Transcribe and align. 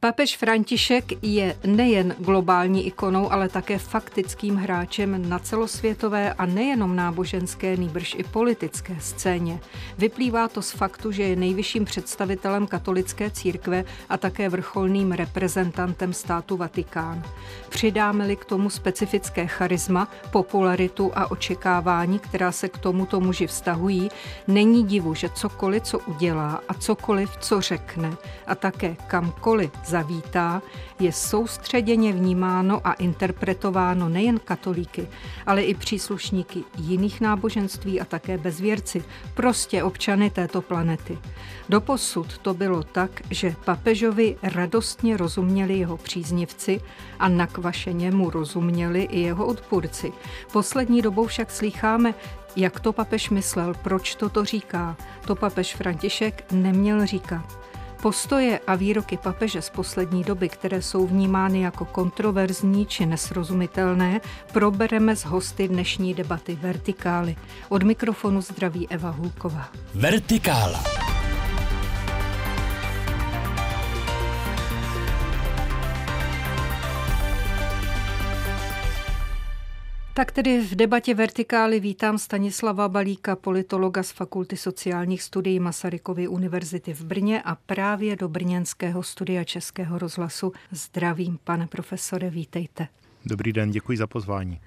Papež 0.00 0.36
František 0.36 1.24
je 1.24 1.56
nejen 1.66 2.14
globální 2.18 2.86
ikonou, 2.86 3.32
ale 3.32 3.48
také 3.48 3.78
faktickým 3.78 4.56
hráčem 4.56 5.28
na 5.28 5.38
celosvětové 5.38 6.32
a 6.32 6.46
nejenom 6.46 6.96
náboženské, 6.96 7.76
nýbrž 7.76 8.14
i 8.18 8.24
politické 8.24 8.96
scéně. 9.00 9.60
Vyplývá 9.98 10.48
to 10.48 10.62
z 10.62 10.70
faktu, 10.70 11.12
že 11.12 11.22
je 11.22 11.36
nejvyšším 11.36 11.84
představitelem 11.84 12.66
katolické 12.66 13.30
církve 13.30 13.84
a 14.08 14.16
také 14.16 14.48
vrcholným 14.48 15.12
reprezentantem 15.12 16.12
státu 16.12 16.56
Vatikán. 16.56 17.22
Přidáme-li 17.68 18.36
k 18.36 18.44
tomu 18.44 18.70
specifické 18.70 19.46
charisma, 19.46 20.08
popularitu 20.30 21.12
a 21.14 21.30
očekávání, 21.30 22.18
která 22.18 22.52
se 22.52 22.68
k 22.68 22.78
tomuto 22.78 23.20
muži 23.20 23.46
vztahují, 23.46 24.10
není 24.46 24.84
divu, 24.84 25.14
že 25.14 25.28
cokoliv, 25.28 25.82
co 25.82 25.98
udělá 25.98 26.60
a 26.68 26.74
cokoliv, 26.74 27.36
co 27.36 27.60
řekne 27.60 28.16
a 28.46 28.54
také 28.54 28.96
kamkoliv 29.06 29.70
zavítá, 29.88 30.62
je 31.00 31.12
soustředěně 31.12 32.12
vnímáno 32.12 32.80
a 32.84 32.92
interpretováno 32.92 34.08
nejen 34.08 34.38
katolíky, 34.38 35.08
ale 35.46 35.62
i 35.62 35.74
příslušníky 35.74 36.64
jiných 36.78 37.20
náboženství 37.20 38.00
a 38.00 38.04
také 38.04 38.38
bezvěrci, 38.38 39.04
prostě 39.34 39.82
občany 39.82 40.30
této 40.30 40.62
planety. 40.62 41.18
Doposud 41.68 42.38
to 42.38 42.54
bylo 42.54 42.82
tak, 42.82 43.10
že 43.30 43.56
papežovi 43.64 44.36
radostně 44.42 45.16
rozuměli 45.16 45.78
jeho 45.78 45.96
příznivci 45.96 46.80
a 47.18 47.28
nakvašeně 47.28 48.10
mu 48.10 48.30
rozuměli 48.30 49.02
i 49.02 49.20
jeho 49.20 49.46
odpůrci. 49.46 50.12
Poslední 50.52 51.02
dobou 51.02 51.26
však 51.26 51.50
slýcháme, 51.50 52.14
jak 52.56 52.80
to 52.80 52.92
papež 52.92 53.30
myslel, 53.30 53.74
proč 53.82 54.14
toto 54.14 54.44
říká. 54.44 54.96
To 55.26 55.34
papež 55.34 55.74
František 55.74 56.52
neměl 56.52 57.06
říkat. 57.06 57.67
Postoje 58.02 58.60
a 58.66 58.74
výroky 58.74 59.16
papeže 59.16 59.62
z 59.62 59.70
poslední 59.70 60.24
doby, 60.24 60.48
které 60.48 60.82
jsou 60.82 61.06
vnímány 61.06 61.60
jako 61.60 61.84
kontroverzní 61.84 62.86
či 62.86 63.06
nesrozumitelné, 63.06 64.20
probereme 64.52 65.16
s 65.16 65.24
hosty 65.24 65.68
dnešní 65.68 66.14
debaty 66.14 66.58
Vertikály. 66.60 67.36
Od 67.68 67.82
mikrofonu 67.82 68.40
zdraví 68.40 68.88
Eva 68.88 69.10
Hulková. 69.10 69.68
Vertikála. 69.94 71.07
Tak 80.18 80.32
tedy 80.32 80.60
v 80.60 80.74
debatě 80.74 81.14
Vertikály 81.14 81.80
vítám 81.80 82.18
Stanislava 82.18 82.88
Balíka, 82.88 83.36
politologa 83.36 84.02
z 84.02 84.10
Fakulty 84.10 84.56
sociálních 84.56 85.22
studií 85.22 85.60
Masarykovy 85.60 86.28
univerzity 86.28 86.94
v 86.94 87.04
Brně 87.04 87.42
a 87.42 87.54
právě 87.54 88.16
do 88.16 88.28
Brněnského 88.28 89.02
studia 89.02 89.44
Českého 89.44 89.98
rozhlasu. 89.98 90.52
Zdravím, 90.70 91.38
pane 91.44 91.66
profesore, 91.66 92.30
vítejte. 92.30 92.88
Dobrý 93.26 93.52
den, 93.52 93.70
děkuji 93.70 93.98
za 93.98 94.06
pozvání. 94.06 94.60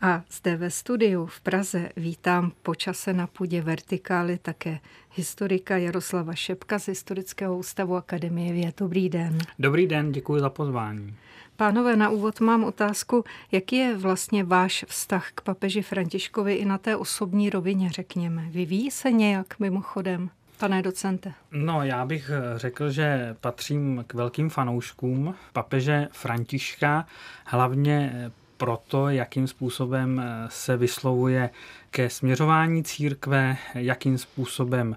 A 0.00 0.22
zde 0.30 0.56
ve 0.56 0.70
studiu 0.70 1.26
v 1.26 1.40
Praze 1.40 1.88
vítám 1.96 2.52
počase 2.62 3.12
na 3.12 3.26
půdě 3.26 3.62
Vertikály 3.62 4.38
také 4.38 4.78
historika 5.14 5.76
Jaroslava 5.76 6.34
Šepka 6.34 6.78
z 6.78 6.88
Historického 6.88 7.58
ústavu 7.58 7.96
Akademie 7.96 8.52
věd. 8.52 8.74
Dobrý 8.78 9.08
den. 9.08 9.38
Dobrý 9.58 9.86
den, 9.86 10.12
děkuji 10.12 10.40
za 10.40 10.50
pozvání. 10.50 11.14
Pánové, 11.56 11.96
na 11.96 12.10
úvod 12.10 12.40
mám 12.40 12.64
otázku, 12.64 13.24
jaký 13.52 13.76
je 13.76 13.96
vlastně 13.96 14.44
váš 14.44 14.84
vztah 14.88 15.30
k 15.34 15.40
papeži 15.40 15.82
Františkovi 15.82 16.54
i 16.54 16.64
na 16.64 16.78
té 16.78 16.96
osobní 16.96 17.50
rovině, 17.50 17.90
řekněme. 17.90 18.46
Vyvíjí 18.50 18.90
se 18.90 19.12
nějak 19.12 19.58
mimochodem? 19.58 20.30
Pane 20.58 20.82
docente. 20.82 21.32
No, 21.52 21.82
já 21.82 22.06
bych 22.06 22.30
řekl, 22.56 22.90
že 22.90 23.36
patřím 23.40 24.04
k 24.06 24.14
velkým 24.14 24.50
fanouškům 24.50 25.34
papeže 25.52 26.08
Františka, 26.12 27.06
hlavně 27.44 28.30
proto, 28.56 29.08
jakým 29.08 29.46
způsobem 29.46 30.22
se 30.48 30.76
vyslovuje 30.76 31.50
ke 31.90 32.10
směřování 32.10 32.84
církve, 32.84 33.56
jakým 33.74 34.18
způsobem 34.18 34.96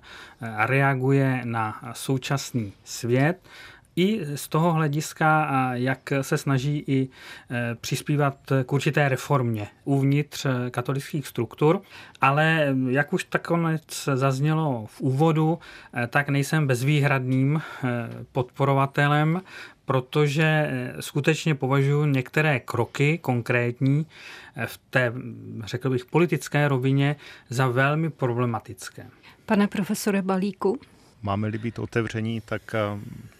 reaguje 0.66 1.42
na 1.44 1.82
současný 1.94 2.74
svět 2.84 3.40
i 4.00 4.26
z 4.36 4.48
toho 4.48 4.72
hlediska, 4.74 5.50
jak 5.74 6.14
se 6.22 6.38
snaží 6.38 6.84
i 6.88 7.08
e, 7.52 7.76
přispívat 7.76 8.38
k 8.66 8.74
určité 8.74 9.10
reformě 9.10 9.68
uvnitř 9.84 10.46
e, 10.46 10.70
katolických 10.70 11.28
struktur, 11.28 11.82
ale 12.22 12.76
jak 12.90 13.14
už 13.14 13.24
takonec 13.24 14.10
zaznělo 14.14 14.86
v 14.86 15.02
úvodu, 15.02 15.60
e, 15.94 16.08
tak 16.08 16.30
nejsem 16.30 16.68
bezvýhradným 16.68 17.62
podporovatelem, 18.32 19.42
protože 19.86 20.72
skutečně 21.00 21.56
považuji 21.56 22.06
některé 22.06 22.60
kroky 22.60 23.18
konkrétní 23.18 24.06
v 24.66 24.80
té, 24.90 25.14
řekl 25.66 25.90
bych, 25.90 26.06
politické 26.06 26.68
rovině 26.68 27.16
za 27.50 27.68
velmi 27.68 28.10
problematické. 28.10 29.08
Pane 29.46 29.68
profesore 29.68 30.22
Balíku, 30.22 30.80
Máme-li 31.22 31.58
být 31.58 31.80
otevření, 31.80 32.42
tak 32.46 32.76
eh, 32.76 32.80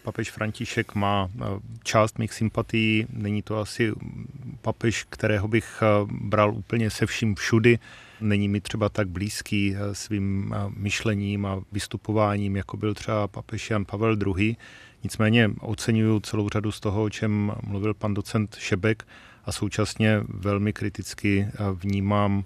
papež 0.02 0.30
František 0.30 0.94
má 0.94 1.28
eh, 1.34 1.44
část 1.82 2.18
mých 2.18 2.32
sympatií. 2.32 3.06
Není 3.12 3.42
to 3.42 3.58
asi 3.58 3.92
papež, 4.62 5.06
kterého 5.10 5.48
bych 5.48 5.82
eh, 5.82 5.86
bral 6.10 6.54
úplně 6.54 6.90
se 6.90 7.06
vším 7.06 7.34
všudy. 7.34 7.78
Není 8.20 8.48
mi 8.48 8.60
třeba 8.60 8.88
tak 8.88 9.08
blízký 9.08 9.76
svým 9.92 10.54
myšlením 10.76 11.46
a 11.46 11.60
vystupováním, 11.72 12.56
jako 12.56 12.76
byl 12.76 12.94
třeba 12.94 13.28
papež 13.28 13.70
Jan 13.70 13.84
Pavel 13.84 14.16
II. 14.36 14.56
Nicméně 15.02 15.50
oceňuju 15.60 16.20
celou 16.20 16.48
řadu 16.48 16.72
z 16.72 16.80
toho, 16.80 17.02
o 17.02 17.10
čem 17.10 17.52
mluvil 17.62 17.94
pan 17.94 18.14
docent 18.14 18.56
Šebek 18.58 19.06
a 19.44 19.52
současně 19.52 20.20
velmi 20.28 20.72
kriticky 20.72 21.48
vnímám 21.72 22.44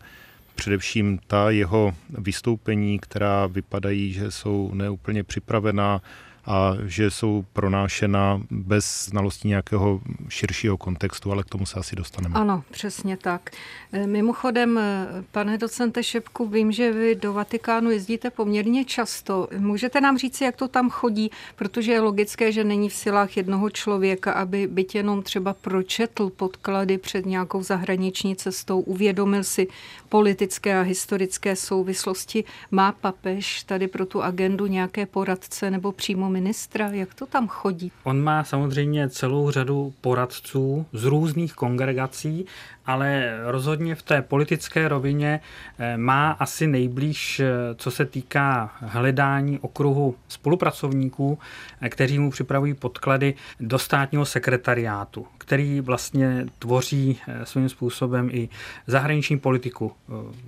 především 0.54 1.18
ta 1.26 1.50
jeho 1.50 1.94
vystoupení, 2.18 2.98
která 2.98 3.46
vypadají, 3.46 4.12
že 4.12 4.30
jsou 4.30 4.70
neúplně 4.74 5.24
připravená 5.24 6.02
a 6.46 6.72
že 6.86 7.10
jsou 7.10 7.44
pronášena 7.52 8.40
bez 8.50 9.04
znalosti 9.04 9.48
nějakého 9.48 10.00
širšího 10.28 10.76
kontextu, 10.76 11.32
ale 11.32 11.42
k 11.42 11.48
tomu 11.48 11.66
se 11.66 11.78
asi 11.78 11.96
dostaneme. 11.96 12.34
Ano, 12.34 12.64
přesně 12.70 13.16
tak. 13.16 13.50
E, 13.92 14.06
mimochodem, 14.06 14.78
e, 14.78 15.06
pane 15.30 15.58
docente 15.58 16.02
Šepku, 16.02 16.46
vím, 16.48 16.72
že 16.72 16.92
vy 16.92 17.14
do 17.14 17.32
Vatikánu 17.32 17.90
jezdíte 17.90 18.30
poměrně 18.30 18.84
často. 18.84 19.48
Můžete 19.58 20.00
nám 20.00 20.18
říct, 20.18 20.40
jak 20.40 20.56
to 20.56 20.68
tam 20.68 20.90
chodí, 20.90 21.30
protože 21.56 21.92
je 21.92 22.00
logické, 22.00 22.52
že 22.52 22.64
není 22.64 22.88
v 22.88 22.94
silách 22.94 23.36
jednoho 23.36 23.70
člověka, 23.70 24.32
aby 24.32 24.66
byt 24.66 24.94
jenom 24.94 25.22
třeba 25.22 25.52
pročetl 25.52 26.30
podklady 26.30 26.98
před 26.98 27.26
nějakou 27.26 27.62
zahraniční 27.62 28.36
cestou, 28.36 28.80
uvědomil 28.80 29.44
si 29.44 29.68
politické 30.08 30.78
a 30.78 30.82
historické 30.82 31.56
souvislosti. 31.56 32.44
Má 32.70 32.92
papež 32.92 33.62
tady 33.62 33.88
pro 33.88 34.06
tu 34.06 34.22
agendu 34.22 34.66
nějaké 34.66 35.06
poradce 35.06 35.70
nebo 35.70 35.92
přímo 35.92 36.30
ministra? 36.34 36.88
Jak 36.90 37.14
to 37.14 37.26
tam 37.26 37.48
chodí? 37.48 37.92
On 38.04 38.20
má 38.20 38.44
samozřejmě 38.44 39.08
celou 39.08 39.50
řadu 39.50 39.94
poradců 40.00 40.86
z 40.92 41.04
různých 41.04 41.54
kongregací, 41.54 42.46
ale 42.86 43.38
rozhodně 43.44 43.94
v 43.94 44.02
té 44.02 44.22
politické 44.22 44.88
rovině 44.88 45.40
eh, 45.78 45.96
má 45.96 46.30
asi 46.30 46.66
nejblíž, 46.66 47.40
eh, 47.40 47.46
co 47.74 47.90
se 47.90 48.04
týká 48.04 48.72
hledání 48.80 49.58
okruhu 49.58 50.14
spolupracovníků, 50.28 51.38
eh, 51.80 51.88
kteří 51.88 52.18
mu 52.18 52.30
připravují 52.30 52.74
podklady 52.74 53.34
do 53.60 53.78
státního 53.78 54.24
sekretariátu, 54.24 55.26
který 55.38 55.80
vlastně 55.80 56.46
tvoří 56.58 57.18
svým 57.44 57.68
způsobem 57.68 58.30
i 58.32 58.48
zahraniční 58.86 59.38
politiku 59.38 59.92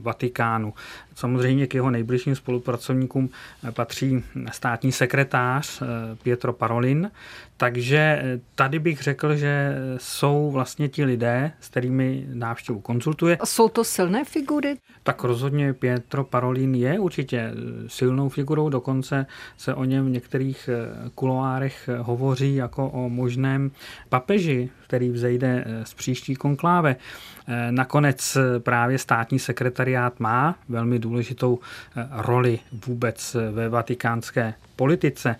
Vatikánu. 0.01 0.75
Samozřejmě 1.15 1.67
k 1.67 1.75
jeho 1.75 1.91
nejbližším 1.91 2.37
spolupracovníkům 2.37 3.31
patří 3.71 4.25
státní 4.53 4.93
sekretář 4.93 5.83
Pietro 6.23 6.53
Parolin, 6.53 7.11
takže 7.57 8.23
tady 8.55 8.79
bych 8.79 9.03
řekl, 9.03 9.37
že 9.37 9.77
jsou 9.97 10.51
vlastně 10.51 10.89
ti 10.89 11.05
lidé, 11.05 11.53
s 11.61 11.69
kterými 11.69 12.26
návštěvu 12.35 12.81
konzultuje. 12.81 13.37
A 13.37 13.47
jsou 13.47 13.69
to 13.69 13.85
silné 13.85 14.25
figury? 14.25 14.77
Tak 15.03 15.25
rozhodně 15.25 15.73
Pietro 15.73 16.25
Parolin 16.25 16.75
je 16.75 16.99
určitě 16.99 17.53
silnou 17.87 18.29
figurou, 18.29 18.69
dokonce 18.69 19.27
se 19.57 19.75
o 19.75 19.85
něm 19.85 20.07
v 20.07 20.11
některých 20.11 20.69
eh, 20.73 21.11
kuloárech 21.15 21.89
hovoří 22.03 22.55
jako 22.55 22.91
o 22.91 23.09
možném 23.09 23.71
papeži, 24.09 24.71
který 24.87 25.11
vzejde 25.11 25.65
eh, 25.67 25.85
z 25.87 25.95
příští 25.95 26.35
konkláve. 26.35 26.97
Eh, 27.49 27.73
nakonec 27.73 28.37
právě 28.59 28.99
státní 28.99 29.39
sekretariát 29.39 30.21
má 30.21 30.59
velmi 30.69 30.99
důležitou 30.99 31.59
roli 32.11 32.59
vůbec 32.87 33.37
ve 33.51 33.69
vatikánské 33.69 34.55
politice. 34.77 35.37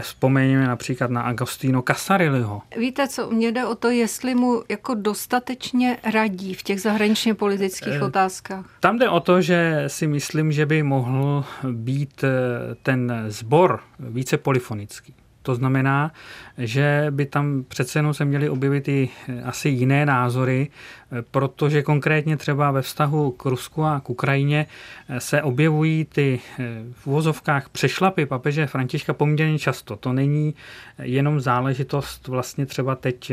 Vzpomeňme 0.00 0.66
například 0.66 1.10
na 1.10 1.22
Agostino 1.22 1.82
Casariliho. 1.82 2.62
Víte 2.76 3.08
co, 3.08 3.30
mě 3.30 3.52
jde 3.52 3.66
o 3.66 3.74
to, 3.74 3.90
jestli 3.90 4.34
mu 4.34 4.62
jako 4.68 4.94
dostatečně 4.94 5.98
radí 6.12 6.54
v 6.54 6.62
těch 6.62 6.80
zahraničně 6.80 7.34
politických 7.34 7.94
eh, 7.94 8.04
otázkách. 8.04 8.66
Tam 8.80 8.98
jde 8.98 9.08
o 9.08 9.20
to, 9.20 9.42
že 9.42 9.84
si 9.86 10.06
myslím, 10.06 10.52
že 10.52 10.66
by 10.66 10.82
mohl 10.82 11.44
být 11.70 12.24
eh, 12.24 12.28
ten 12.82 13.24
sbor 13.28 13.80
více 13.98 14.36
polyfonický. 14.36 15.14
To 15.50 15.54
znamená, 15.54 16.12
že 16.58 17.06
by 17.10 17.26
tam 17.26 17.64
přece 17.68 17.98
jenom 17.98 18.14
se 18.14 18.24
měly 18.24 18.48
objevit 18.48 18.88
i 18.88 19.08
asi 19.44 19.68
jiné 19.68 20.06
názory, 20.06 20.68
protože 21.30 21.82
konkrétně 21.82 22.36
třeba 22.36 22.70
ve 22.70 22.82
vztahu 22.82 23.30
k 23.30 23.44
Rusku 23.44 23.84
a 23.84 24.00
k 24.00 24.10
Ukrajině 24.10 24.66
se 25.18 25.42
objevují 25.42 26.04
ty 26.04 26.40
v 26.92 27.06
uvozovkách 27.06 27.68
přešlapy 27.68 28.26
papeže 28.26 28.66
Františka 28.66 29.14
poměrně 29.14 29.58
často. 29.58 29.96
To 29.96 30.12
není 30.12 30.54
jenom 30.98 31.40
záležitost 31.40 32.28
vlastně 32.28 32.66
třeba 32.66 32.94
teď 32.94 33.32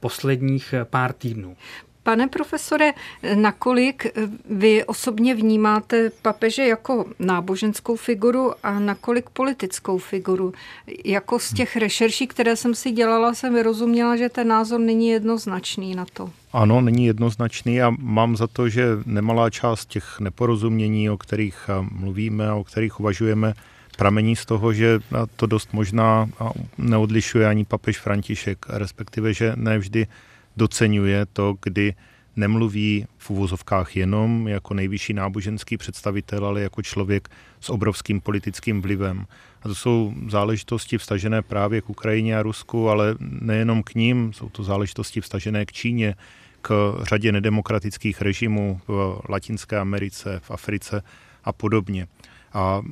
posledních 0.00 0.74
pár 0.84 1.12
týdnů. 1.12 1.56
Pane 2.04 2.28
profesore, 2.28 2.92
nakolik 3.34 4.06
vy 4.50 4.84
osobně 4.84 5.34
vnímáte 5.34 6.10
papeže 6.22 6.62
jako 6.62 7.04
náboženskou 7.18 7.96
figuru 7.96 8.52
a 8.62 8.78
nakolik 8.78 9.30
politickou 9.30 9.98
figuru? 9.98 10.52
Jako 11.04 11.38
z 11.38 11.52
těch 11.52 11.76
rešerší, 11.76 12.26
které 12.26 12.56
jsem 12.56 12.74
si 12.74 12.90
dělala, 12.90 13.34
jsem 13.34 13.54
vyrozuměla, 13.54 14.16
že 14.16 14.28
ten 14.28 14.48
názor 14.48 14.80
není 14.80 15.08
jednoznačný 15.08 15.94
na 15.94 16.06
to. 16.12 16.30
Ano, 16.52 16.80
není 16.80 17.06
jednoznačný 17.06 17.82
a 17.82 17.92
mám 17.98 18.36
za 18.36 18.46
to, 18.46 18.68
že 18.68 18.86
nemalá 19.06 19.50
část 19.50 19.86
těch 19.86 20.20
neporozumění, 20.20 21.10
o 21.10 21.16
kterých 21.16 21.70
mluvíme 21.90 22.48
a 22.48 22.54
o 22.54 22.64
kterých 22.64 23.00
uvažujeme, 23.00 23.54
pramení 23.96 24.36
z 24.36 24.44
toho, 24.44 24.72
že 24.72 25.00
to 25.36 25.46
dost 25.46 25.72
možná 25.72 26.28
neodlišuje 26.78 27.46
ani 27.46 27.64
papež 27.64 27.98
František, 27.98 28.66
respektive, 28.68 29.34
že 29.34 29.52
nevždy 29.56 30.06
docenuje 30.56 31.26
to, 31.32 31.54
kdy 31.62 31.94
nemluví 32.36 33.06
v 33.18 33.30
uvozovkách 33.30 33.96
jenom 33.96 34.48
jako 34.48 34.74
nejvyšší 34.74 35.12
náboženský 35.12 35.76
představitel, 35.76 36.46
ale 36.46 36.60
jako 36.60 36.82
člověk 36.82 37.28
s 37.60 37.70
obrovským 37.70 38.20
politickým 38.20 38.82
vlivem. 38.82 39.26
A 39.62 39.68
to 39.68 39.74
jsou 39.74 40.14
záležitosti 40.28 40.98
vstažené 40.98 41.42
právě 41.42 41.80
k 41.80 41.90
Ukrajině 41.90 42.38
a 42.38 42.42
Rusku, 42.42 42.88
ale 42.88 43.16
nejenom 43.20 43.82
k 43.82 43.94
ním, 43.94 44.32
jsou 44.32 44.48
to 44.48 44.62
záležitosti 44.64 45.20
vstažené 45.20 45.66
k 45.66 45.72
Číně, 45.72 46.14
k 46.62 46.94
řadě 47.02 47.32
nedemokratických 47.32 48.22
režimů 48.22 48.80
v 48.88 49.20
Latinské 49.28 49.78
Americe, 49.78 50.40
v 50.42 50.50
Africe 50.50 51.02
a 51.44 51.52
podobně. 51.52 52.06
A 52.52 52.82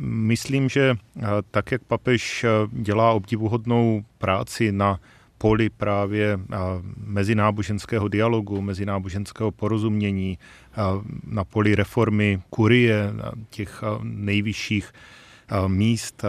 myslím, 0.00 0.68
že 0.68 0.96
tak, 1.50 1.72
jak 1.72 1.84
papež 1.84 2.44
dělá 2.72 3.12
obdivuhodnou 3.12 4.04
práci 4.18 4.72
na 4.72 5.00
poli 5.44 5.70
právě 5.70 6.38
mezináboženského 6.96 8.08
dialogu, 8.08 8.60
mezináboženského 8.60 9.50
porozumění, 9.50 10.38
na 11.26 11.44
poli 11.44 11.74
reformy 11.74 12.42
kurie, 12.50 13.12
těch 13.50 13.82
nejvyšších 14.02 14.92
míst 15.66 16.24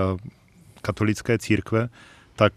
katolické 0.82 1.38
církve, 1.38 1.90
tak 2.36 2.54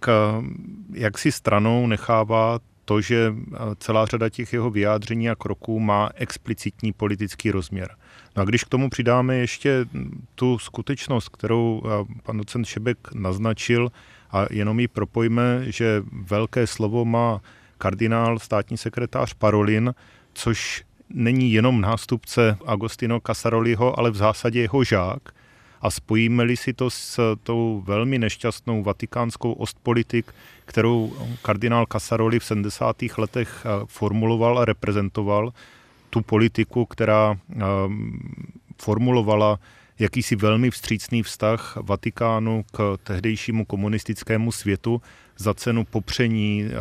jak 0.93 1.19
si 1.19 1.33
stranou 1.33 1.87
nechává 1.87 2.59
to, 2.85 3.01
že 3.01 3.35
celá 3.79 4.07
řada 4.07 4.29
těch 4.29 4.53
jeho 4.53 4.71
vyjádření 4.71 5.31
a 5.31 5.35
kroků 5.35 5.81
má 5.81 6.11
explicitní 6.15 6.93
politický 6.93 7.51
rozměr. 7.51 7.97
No 8.37 8.43
a 8.43 8.45
když 8.45 8.65
k 8.65 8.69
tomu 8.69 8.91
přidáme 8.91 9.37
ještě 9.37 9.87
tu 10.35 10.59
skutečnost, 10.59 11.29
kterou 11.29 11.83
pan 12.23 12.39
docent 12.39 12.67
Šebek 12.67 12.99
naznačil, 13.15 13.89
a 14.31 14.47
jenom 14.51 14.81
ji 14.81 14.89
propojme, 14.89 15.73
že 15.73 16.03
velké 16.13 16.67
slovo 16.67 17.05
má 17.05 17.41
kardinál, 17.79 18.39
státní 18.39 18.77
sekretář 18.77 19.35
Parolin, 19.35 19.95
což 20.35 20.85
není 21.11 21.53
jenom 21.53 21.81
nástupce 21.81 22.57
Agostino 22.67 23.21
Casaroliho, 23.27 23.99
ale 23.99 24.11
v 24.11 24.17
zásadě 24.17 24.61
jeho 24.61 24.85
žák. 24.85 25.23
A 25.81 25.91
spojíme-li 25.91 26.57
si 26.57 26.73
to 26.73 26.91
s 26.91 27.37
tou 27.43 27.83
velmi 27.87 28.19
nešťastnou 28.19 28.83
vatikánskou 28.83 29.53
ostpolitik, 29.53 30.35
kterou 30.65 31.13
kardinál 31.43 31.87
Casaroli 31.93 32.39
v 32.39 32.45
70. 32.45 32.97
letech 33.19 33.67
eh, 33.67 33.87
formuloval 33.87 34.59
a 34.59 34.65
reprezentoval, 34.65 35.53
tu 36.11 36.21
politiku, 36.23 36.85
která 36.85 37.37
eh, 37.37 37.57
formulovala 38.83 39.59
jakýsi 39.99 40.37
velmi 40.37 40.71
vstřícný 40.71 41.23
vztah 41.23 41.79
Vatikánu 41.83 42.65
k 42.73 42.99
tehdejšímu 43.03 43.65
komunistickému 43.65 44.53
světu 44.53 45.03
za 45.37 45.55
cenu 45.55 45.85
popření 45.85 46.65
eh, 46.67 46.73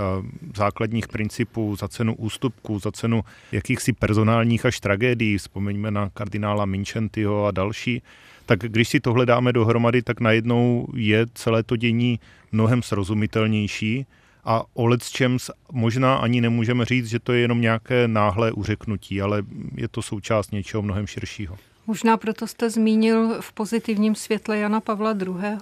základních 0.56 1.08
principů, 1.08 1.76
za 1.76 1.88
cenu 1.88 2.16
ústupků, 2.16 2.80
za 2.80 2.92
cenu 2.92 3.24
jakýchsi 3.52 3.94
personálních 3.94 4.66
až 4.66 4.80
tragédií, 4.80 5.38
vzpomeňme 5.38 5.92
na 5.92 6.10
kardinála 6.10 6.66
Minčentyho 6.66 7.46
a 7.46 7.52
další, 7.52 8.02
tak 8.46 8.60
když 8.60 8.90
si 8.90 9.00
tohle 9.00 9.26
dáme 9.26 9.54
dohromady, 9.54 10.02
tak 10.02 10.20
najednou 10.20 10.88
je 10.96 11.26
celé 11.34 11.64
to 11.64 11.76
dění 11.76 12.20
mnohem 12.52 12.84
srozumitelnější. 12.84 14.06
A 14.46 14.64
o 14.74 14.98
čem 14.98 15.38
možná 15.72 16.16
ani 16.16 16.42
nemůžeme 16.42 16.86
říct, 16.86 17.08
že 17.08 17.20
to 17.20 17.34
je 17.34 17.40
jenom 17.40 17.62
nějaké 17.62 18.08
náhlé 18.08 18.52
uřeknutí, 18.52 19.22
ale 19.22 19.44
je 19.76 19.88
to 19.88 20.02
součást 20.02 20.52
něčeho 20.52 20.82
mnohem 20.82 21.08
širšího. 21.08 21.58
Možná 21.88 22.18
proto 22.18 22.48
jste 22.48 22.70
zmínil 22.70 23.42
v 23.42 23.54
pozitivním 23.54 24.16
světle 24.16 24.58
Jana 24.58 24.82
Pavla 24.82 25.12
II. 25.12 25.58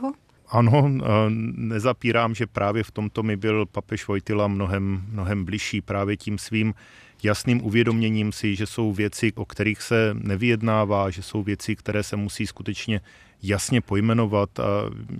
Ano, 0.47 0.91
nezapírám, 1.55 2.35
že 2.35 2.47
právě 2.47 2.83
v 2.83 2.91
tomto 2.91 3.23
mi 3.23 3.37
byl 3.37 3.65
papež 3.65 4.07
Vojtila 4.07 4.47
mnohem, 4.47 5.03
mnohem 5.09 5.45
bližší 5.45 5.81
právě 5.81 6.17
tím 6.17 6.37
svým 6.37 6.73
jasným 7.23 7.65
uvědoměním 7.65 8.31
si, 8.31 8.55
že 8.55 8.65
jsou 8.65 8.93
věci, 8.93 9.33
o 9.35 9.45
kterých 9.45 9.81
se 9.81 10.09
nevyjednává, 10.13 11.09
že 11.09 11.21
jsou 11.21 11.43
věci, 11.43 11.75
které 11.75 12.03
se 12.03 12.15
musí 12.15 12.47
skutečně 12.47 13.01
jasně 13.47 13.81
pojmenovat 13.81 14.59
a 14.59 14.63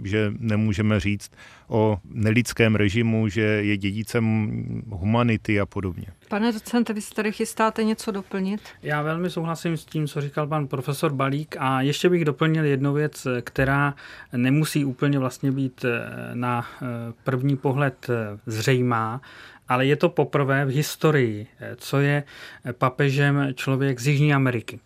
že 0.04 0.34
nemůžeme 0.40 1.00
říct 1.00 1.32
o 1.68 2.00
nelidském 2.10 2.76
režimu, 2.76 3.28
že 3.28 3.42
je 3.42 3.78
dědicem 3.78 4.84
humanity 4.90 5.60
a 5.60 5.66
podobně. 5.66 6.06
Pane 6.30 6.52
docente, 6.52 6.94
vy 6.94 7.02
se 7.02 7.14
tady 7.14 7.32
chystáte 7.32 7.84
něco 7.84 8.12
doplnit? 8.12 8.62
Já 8.84 9.02
velmi 9.02 9.30
souhlasím 9.30 9.78
s 9.78 9.86
tím, 9.86 10.08
co 10.08 10.22
říkal 10.22 10.48
pan 10.48 10.68
profesor 10.68 11.14
Balík 11.14 11.56
a 11.60 11.82
ještě 11.82 12.10
bych 12.10 12.26
doplnil 12.26 12.66
jednu 12.66 12.94
věc, 12.94 13.28
která 13.42 13.96
nemusí 14.34 14.86
úplně 14.86 15.20
vlastně 15.20 15.52
být 15.52 15.86
eh, 15.86 16.00
na 16.34 16.66
eh, 16.82 16.86
první 17.24 17.58
pohled 17.58 18.08
eh, 18.10 18.40
zřejmá, 18.46 19.22
ale 19.68 19.86
je 19.86 19.96
to 19.96 20.10
poprvé 20.10 20.66
v 20.66 20.70
historii, 20.70 21.48
co 21.76 22.00
je 22.00 22.24
papežem 22.72 23.48
člověk 23.56 24.00
z 24.00 24.08
Jižní 24.08 24.34
Ameriky. 24.34 24.80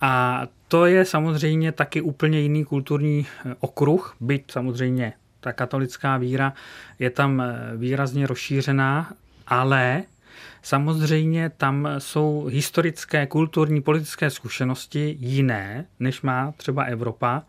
A 0.00 0.42
to 0.68 0.86
je 0.86 1.04
samozřejmě 1.04 1.72
taky 1.72 2.00
úplně 2.00 2.40
jiný 2.40 2.64
kulturní 2.64 3.26
eh, 3.26 3.54
okruh, 3.60 4.16
byť 4.20 4.50
samozřejmě 4.50 5.12
ta 5.40 5.52
katolická 5.52 6.16
víra 6.16 6.52
je 6.98 7.10
tam 7.10 7.40
eh, 7.40 7.76
výrazně 7.76 8.26
rozšířená, 8.26 9.12
ale 9.46 10.02
samozřejmě 10.62 11.50
tam 11.56 11.88
jsou 11.98 12.44
historické, 12.44 13.26
kulturní, 13.26 13.82
politické 13.82 14.30
zkušenosti 14.30 15.16
jiné, 15.20 15.86
než 16.00 16.22
má 16.22 16.52
třeba 16.56 16.82
Evropa. 16.82 17.42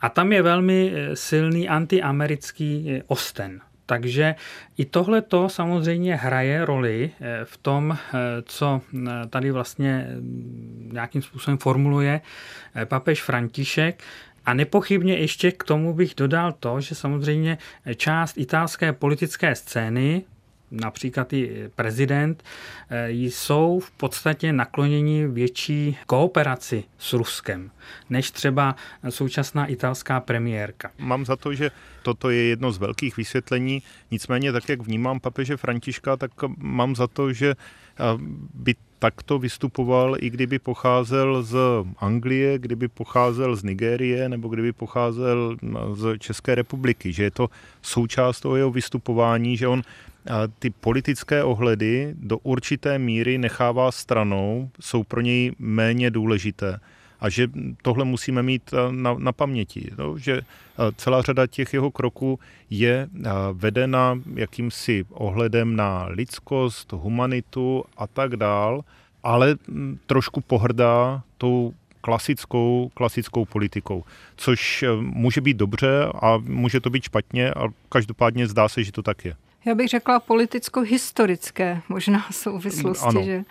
A 0.00 0.08
tam 0.08 0.32
je 0.32 0.42
velmi 0.42 0.92
eh, 0.94 1.16
silný 1.16 1.68
antiamerický 1.68 3.02
osten. 3.06 3.60
Takže 3.92 4.34
i 4.78 4.84
tohle 4.84 5.22
to 5.22 5.48
samozřejmě 5.48 6.16
hraje 6.16 6.64
roli 6.64 7.10
eh, 7.20 7.44
v 7.44 7.56
tom, 7.56 7.92
eh, 7.92 8.18
co 8.44 8.80
eh, 8.94 9.10
tady 9.30 9.50
vlastně 9.50 10.06
mm, 10.10 10.90
nějakým 10.92 11.22
způsobem 11.22 11.58
formuluje 11.58 12.20
papež 12.84 13.22
František. 13.22 14.02
A 14.44 14.54
nepochybně 14.54 15.16
ještě 15.16 15.52
k 15.52 15.64
tomu 15.64 15.94
bych 15.94 16.14
dodal 16.14 16.52
to, 16.52 16.80
že 16.80 16.94
samozřejmě 16.94 17.58
část 17.96 18.38
italské 18.38 18.92
politické 18.92 19.54
scény, 19.54 20.24
například 20.72 21.32
i 21.32 21.70
prezident, 21.76 22.42
jsou 23.08 23.80
v 23.80 23.90
podstatě 23.90 24.52
nakloněni 24.52 25.26
větší 25.26 25.96
kooperaci 26.06 26.84
s 26.98 27.12
Ruskem, 27.12 27.70
než 28.10 28.30
třeba 28.30 28.76
současná 29.08 29.66
italská 29.66 30.20
premiérka. 30.20 30.90
Mám 30.98 31.24
za 31.24 31.36
to, 31.36 31.54
že 31.54 31.70
toto 32.02 32.30
je 32.30 32.42
jedno 32.44 32.72
z 32.72 32.78
velkých 32.78 33.16
vysvětlení, 33.16 33.82
nicméně 34.10 34.52
tak, 34.52 34.68
jak 34.68 34.82
vnímám 34.82 35.20
papeže 35.20 35.56
Františka, 35.56 36.16
tak 36.16 36.30
mám 36.58 36.96
za 36.96 37.06
to, 37.06 37.32
že 37.32 37.54
by 38.54 38.74
takto 38.98 39.38
vystupoval, 39.38 40.16
i 40.20 40.30
kdyby 40.30 40.58
pocházel 40.58 41.42
z 41.42 41.56
Anglie, 41.98 42.58
kdyby 42.58 42.88
pocházel 42.88 43.56
z 43.56 43.62
Nigérie 43.62 44.28
nebo 44.28 44.48
kdyby 44.48 44.72
pocházel 44.72 45.56
z 45.94 46.18
České 46.18 46.54
republiky, 46.54 47.12
že 47.12 47.22
je 47.22 47.30
to 47.30 47.50
součást 47.82 48.40
toho 48.40 48.56
jeho 48.56 48.70
vystupování, 48.70 49.56
že 49.56 49.68
on 49.68 49.82
ty 50.58 50.70
politické 50.70 51.44
ohledy 51.44 52.14
do 52.18 52.38
určité 52.38 52.98
míry 52.98 53.38
nechává 53.38 53.92
stranou, 53.92 54.70
jsou 54.80 55.04
pro 55.04 55.20
něj 55.20 55.52
méně 55.58 56.10
důležité. 56.10 56.80
A 57.20 57.28
že 57.28 57.48
tohle 57.82 58.04
musíme 58.04 58.42
mít 58.42 58.70
na, 58.90 59.14
na 59.18 59.32
paměti, 59.32 59.90
no, 59.98 60.18
že 60.18 60.40
celá 60.96 61.22
řada 61.22 61.46
těch 61.46 61.74
jeho 61.74 61.90
kroků 61.90 62.38
je 62.70 63.08
vedena 63.52 64.20
jakýmsi 64.34 65.04
ohledem 65.10 65.76
na 65.76 66.04
lidskost, 66.04 66.92
humanitu 66.92 67.84
a 67.96 68.06
tak 68.06 68.36
dál, 68.36 68.84
ale 69.22 69.56
trošku 70.06 70.40
pohrdá 70.40 71.22
tou 71.38 71.74
klasickou, 72.00 72.90
klasickou 72.94 73.44
politikou, 73.44 74.04
což 74.36 74.84
může 75.00 75.40
být 75.40 75.56
dobře 75.56 76.04
a 76.22 76.38
může 76.38 76.80
to 76.80 76.90
být 76.90 77.04
špatně, 77.04 77.50
a 77.50 77.68
každopádně 77.88 78.46
zdá 78.46 78.68
se, 78.68 78.84
že 78.84 78.92
to 78.92 79.02
tak 79.02 79.24
je 79.24 79.34
já 79.64 79.74
bych 79.74 79.88
řekla 79.88 80.20
politicko-historické 80.20 81.82
možná 81.88 82.26
souvislosti. 82.30 83.06
Ano. 83.06 83.22
Že? 83.22 83.44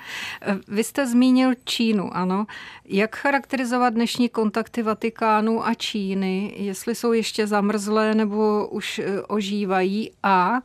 Vy 0.68 0.84
jste 0.84 1.08
zmínil 1.08 1.54
Čínu, 1.66 2.18
ano. 2.18 2.46
Jak 2.86 3.16
charakterizovat 3.16 3.94
dnešní 3.94 4.30
kontakty 4.30 4.82
Vatikánu 4.84 5.68
a 5.68 5.74
Číny, 5.74 6.54
jestli 6.58 6.96
jsou 6.96 7.12
ještě 7.12 7.48
zamrzlé 7.48 8.16
nebo 8.16 8.68
už 8.68 9.00
e, 9.00 9.22
ožívají 9.22 10.12
a 10.24 10.62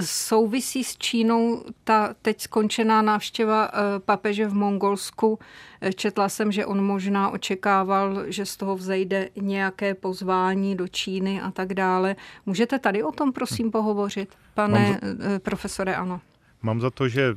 souvisí 0.00 0.84
s 0.84 0.96
Čínou 0.96 1.64
ta 1.84 2.14
teď 2.22 2.40
skončená 2.40 3.02
návštěva 3.02 3.64
e, 3.66 3.70
papeže 3.98 4.46
v 4.48 4.54
Mongolsku. 4.54 5.38
E, 5.80 5.92
četla 5.92 6.28
jsem, 6.28 6.52
že 6.52 6.66
on 6.66 6.84
možná 6.84 7.30
očekával, 7.30 8.24
že 8.26 8.46
z 8.46 8.56
toho 8.56 8.76
vzejde 8.76 9.28
nějaké 9.36 9.94
pozvání 9.94 10.76
do 10.76 10.88
Číny 10.88 11.40
a 11.40 11.50
tak 11.50 11.74
dále. 11.74 12.16
Můžete 12.46 12.78
tady 12.78 13.02
o 13.02 13.12
tom 13.12 13.32
prosím 13.32 13.70
pohovořit? 13.70 14.34
Pane 14.54 15.00
za, 15.02 15.08
eh, 15.34 15.38
profesore, 15.38 15.96
ano. 15.96 16.20
Mám 16.62 16.80
za 16.80 16.90
to, 16.90 17.08
že 17.08 17.34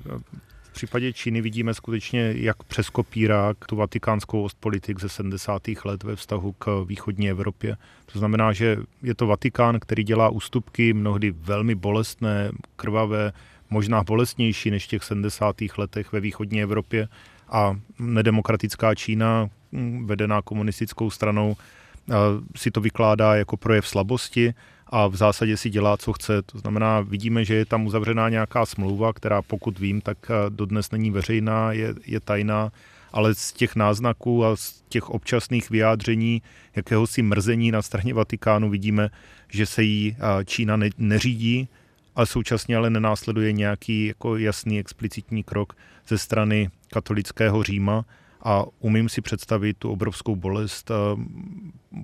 případě 0.77 1.13
Číny 1.13 1.41
vidíme 1.41 1.73
skutečně, 1.73 2.33
jak 2.35 2.63
přes 2.63 2.89
kopírák 2.89 3.57
tu 3.65 3.75
vatikánskou 3.75 4.43
ostpolitik 4.43 4.99
ze 4.99 5.09
70. 5.09 5.61
let 5.85 6.03
ve 6.03 6.15
vztahu 6.15 6.51
k 6.51 6.83
východní 6.87 7.29
Evropě. 7.29 7.77
To 8.13 8.19
znamená, 8.19 8.53
že 8.53 8.77
je 9.03 9.15
to 9.15 9.27
Vatikán, 9.27 9.79
který 9.79 10.03
dělá 10.03 10.29
ústupky, 10.29 10.93
mnohdy 10.93 11.31
velmi 11.31 11.75
bolestné, 11.75 12.51
krvavé, 12.75 13.31
možná 13.69 14.03
bolestnější 14.03 14.71
než 14.71 14.85
v 14.85 14.87
těch 14.87 15.03
70. 15.03 15.55
letech 15.77 16.11
ve 16.11 16.19
východní 16.19 16.61
Evropě 16.61 17.07
a 17.49 17.75
nedemokratická 17.99 18.95
Čína, 18.95 19.49
vedená 20.05 20.41
komunistickou 20.41 21.09
stranou, 21.09 21.55
si 22.55 22.71
to 22.71 22.81
vykládá 22.81 23.35
jako 23.35 23.57
projev 23.57 23.87
slabosti 23.87 24.53
a 24.89 25.07
v 25.07 25.15
zásadě 25.15 25.57
si 25.57 25.69
dělá, 25.69 25.97
co 25.97 26.13
chce. 26.13 26.41
To 26.41 26.59
znamená, 26.59 27.01
vidíme, 27.01 27.45
že 27.45 27.55
je 27.55 27.65
tam 27.65 27.85
uzavřená 27.85 28.29
nějaká 28.29 28.65
smlouva, 28.65 29.13
která 29.13 29.41
pokud 29.41 29.79
vím, 29.79 30.01
tak 30.01 30.17
eh, 30.29 30.49
dodnes 30.49 30.91
není 30.91 31.11
veřejná, 31.11 31.71
je, 31.71 31.93
je 32.05 32.19
tajná, 32.19 32.71
ale 33.11 33.35
z 33.35 33.53
těch 33.53 33.75
náznaků 33.75 34.45
a 34.45 34.55
z 34.55 34.81
těch 34.89 35.09
občasných 35.09 35.69
vyjádření 35.69 36.41
jakéhosi 36.75 37.21
mrzení 37.21 37.71
na 37.71 37.81
straně 37.81 38.13
Vatikánu 38.13 38.69
vidíme, 38.69 39.09
že 39.49 39.65
se 39.65 39.83
jí 39.83 40.15
eh, 40.19 40.45
Čína 40.45 40.77
ne, 40.77 40.89
neřídí, 40.97 41.67
ale 42.15 42.25
současně 42.25 42.77
ale 42.77 42.89
nenásleduje 42.89 43.51
nějaký 43.51 44.05
jako 44.05 44.37
jasný 44.37 44.79
explicitní 44.79 45.43
krok 45.43 45.73
ze 46.07 46.17
strany 46.17 46.69
katolického 46.91 47.63
Říma 47.63 48.05
a 48.43 48.63
umím 48.79 49.09
si 49.09 49.21
představit 49.21 49.77
tu 49.77 49.91
obrovskou 49.91 50.35
bolest, 50.35 50.91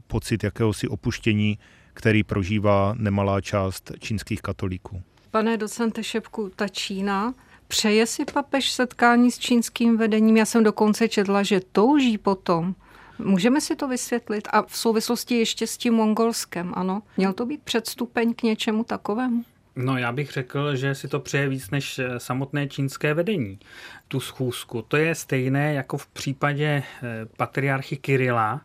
pocit 0.07 0.43
jakéhosi 0.43 0.87
opuštění 0.87 1.57
který 1.93 2.23
prožívá 2.23 2.95
nemalá 2.97 3.41
část 3.41 3.91
čínských 4.00 4.41
katolíků. 4.41 5.01
Pane 5.31 5.57
docente 5.57 6.03
Šepku, 6.03 6.51
ta 6.55 6.67
Čína 6.67 7.33
přeje 7.67 8.05
si 8.05 8.25
papež 8.25 8.71
setkání 8.71 9.31
s 9.31 9.39
čínským 9.39 9.97
vedením? 9.97 10.38
Já 10.38 10.45
jsem 10.45 10.63
dokonce 10.63 11.07
četla, 11.07 11.43
že 11.43 11.62
touží 11.71 12.17
potom. 12.17 12.75
Můžeme 13.19 13.62
si 13.62 13.75
to 13.75 13.88
vysvětlit? 13.88 14.47
A 14.51 14.62
v 14.62 14.77
souvislosti 14.77 15.35
ještě 15.35 15.67
s 15.67 15.77
tím 15.77 15.93
mongolskem, 15.93 16.73
ano? 16.75 17.01
Měl 17.17 17.33
to 17.33 17.45
být 17.45 17.62
předstupeň 17.62 18.33
k 18.33 18.43
něčemu 18.43 18.83
takovému? 18.83 19.43
No 19.75 19.97
já 19.97 20.12
bych 20.12 20.31
řekl, 20.31 20.75
že 20.75 20.95
si 20.95 21.07
to 21.07 21.19
přeje 21.19 21.50
víc 21.50 21.69
než 21.69 22.00
eh, 22.00 22.19
samotné 22.19 22.67
čínské 22.67 23.13
vedení, 23.13 23.59
tu 24.07 24.19
schůzku. 24.19 24.81
To 24.81 24.97
je 24.97 25.15
stejné 25.15 25.73
jako 25.73 25.97
v 25.97 26.07
případě 26.07 26.65
eh, 26.65 27.25
patriarchy 27.38 27.97
Kirila, 27.97 28.62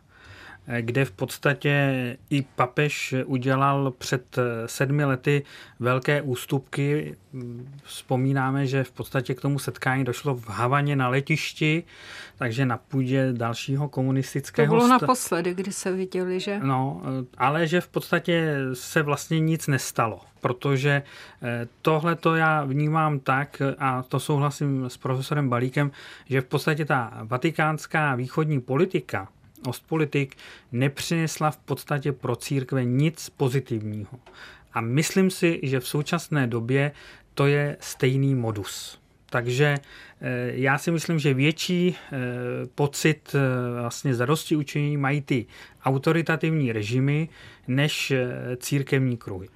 kde 0.81 1.05
v 1.05 1.11
podstatě 1.11 2.17
i 2.29 2.41
papež 2.41 3.15
udělal 3.25 3.91
před 3.97 4.37
sedmi 4.65 5.05
lety 5.05 5.43
velké 5.79 6.21
ústupky. 6.21 7.15
Vzpomínáme, 7.83 8.67
že 8.67 8.83
v 8.83 8.91
podstatě 8.91 9.35
k 9.35 9.41
tomu 9.41 9.59
setkání 9.59 10.03
došlo 10.03 10.35
v 10.35 10.49
Havaně 10.49 10.95
na 10.95 11.09
letišti, 11.09 11.83
takže 12.37 12.65
na 12.65 12.77
půdě 12.77 13.33
dalšího 13.33 13.89
komunistického... 13.89 14.73
To 14.73 14.77
bylo 14.77 14.87
naposledy, 14.87 15.53
kdy 15.53 15.71
se 15.71 15.91
viděli, 15.91 16.39
že? 16.39 16.59
No, 16.63 17.01
ale 17.37 17.67
že 17.67 17.81
v 17.81 17.87
podstatě 17.87 18.55
se 18.73 19.01
vlastně 19.01 19.39
nic 19.39 19.67
nestalo 19.67 20.21
protože 20.41 21.03
eh, 21.41 21.67
tohle 21.81 22.15
to 22.15 22.35
já 22.35 22.63
vnímám 22.63 23.19
tak, 23.19 23.61
a 23.77 24.03
to 24.03 24.19
souhlasím 24.19 24.85
s 24.89 24.97
profesorem 24.97 25.49
Balíkem, 25.49 25.91
že 26.25 26.41
v 26.41 26.45
podstatě 26.45 26.85
ta 26.85 27.13
vatikánská 27.23 28.15
východní 28.15 28.61
politika 28.61 29.27
Ostpolitik 29.67 30.35
nepřinesla 30.71 31.51
v 31.51 31.57
podstatě 31.57 32.11
pro 32.11 32.35
církve 32.35 32.85
nic 32.85 33.29
pozitivního. 33.29 34.19
A 34.73 34.81
myslím 34.81 35.31
si, 35.31 35.59
že 35.63 35.79
v 35.79 35.87
současné 35.87 36.47
době 36.47 36.91
to 37.33 37.47
je 37.47 37.77
stejný 37.79 38.35
modus. 38.35 38.99
Takže 39.29 39.75
eh, 40.21 40.51
já 40.53 40.77
si 40.77 40.91
myslím, 40.91 41.19
že 41.19 41.33
větší 41.33 41.95
eh, 41.95 42.17
pocit 42.75 43.35
eh, 43.35 43.81
vlastně 43.81 44.15
zadosti 44.15 44.55
učení 44.55 44.97
mají 44.97 45.21
ty 45.21 45.45
autoritativní 45.83 46.71
režimy 46.71 47.29
než 47.67 48.13
církevní 48.57 49.17
kruhy. 49.17 49.49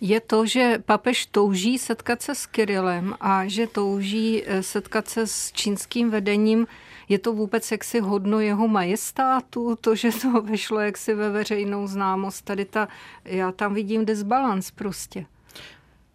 Je 0.00 0.20
to, 0.20 0.46
že 0.46 0.78
papež 0.86 1.26
touží 1.26 1.78
setkat 1.78 2.22
se 2.22 2.34
s 2.34 2.46
Kirilem 2.46 3.14
a 3.20 3.46
že 3.46 3.66
touží 3.66 4.44
setkat 4.60 5.08
se 5.08 5.26
s 5.26 5.52
čínským 5.52 6.10
vedením 6.10 6.66
je 7.08 7.18
to 7.18 7.32
vůbec 7.32 7.72
jaksi 7.72 8.00
hodno 8.00 8.40
jeho 8.40 8.68
majestátu, 8.68 9.76
to, 9.80 9.94
že 9.94 10.10
to 10.22 10.42
vešlo 10.50 10.80
jaksi 10.80 11.14
ve 11.14 11.30
veřejnou 11.30 11.86
známost. 11.86 12.44
Tady 12.44 12.64
ta, 12.64 12.88
já 13.24 13.52
tam 13.52 13.74
vidím 13.74 14.04
disbalans 14.04 14.70
prostě. 14.70 15.26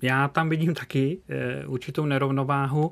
Já 0.02 0.28
tam 0.28 0.50
vidím 0.50 0.74
taky 0.74 1.20
e, 1.30 1.66
určitou 1.66 2.06
nerovnováhu 2.06 2.92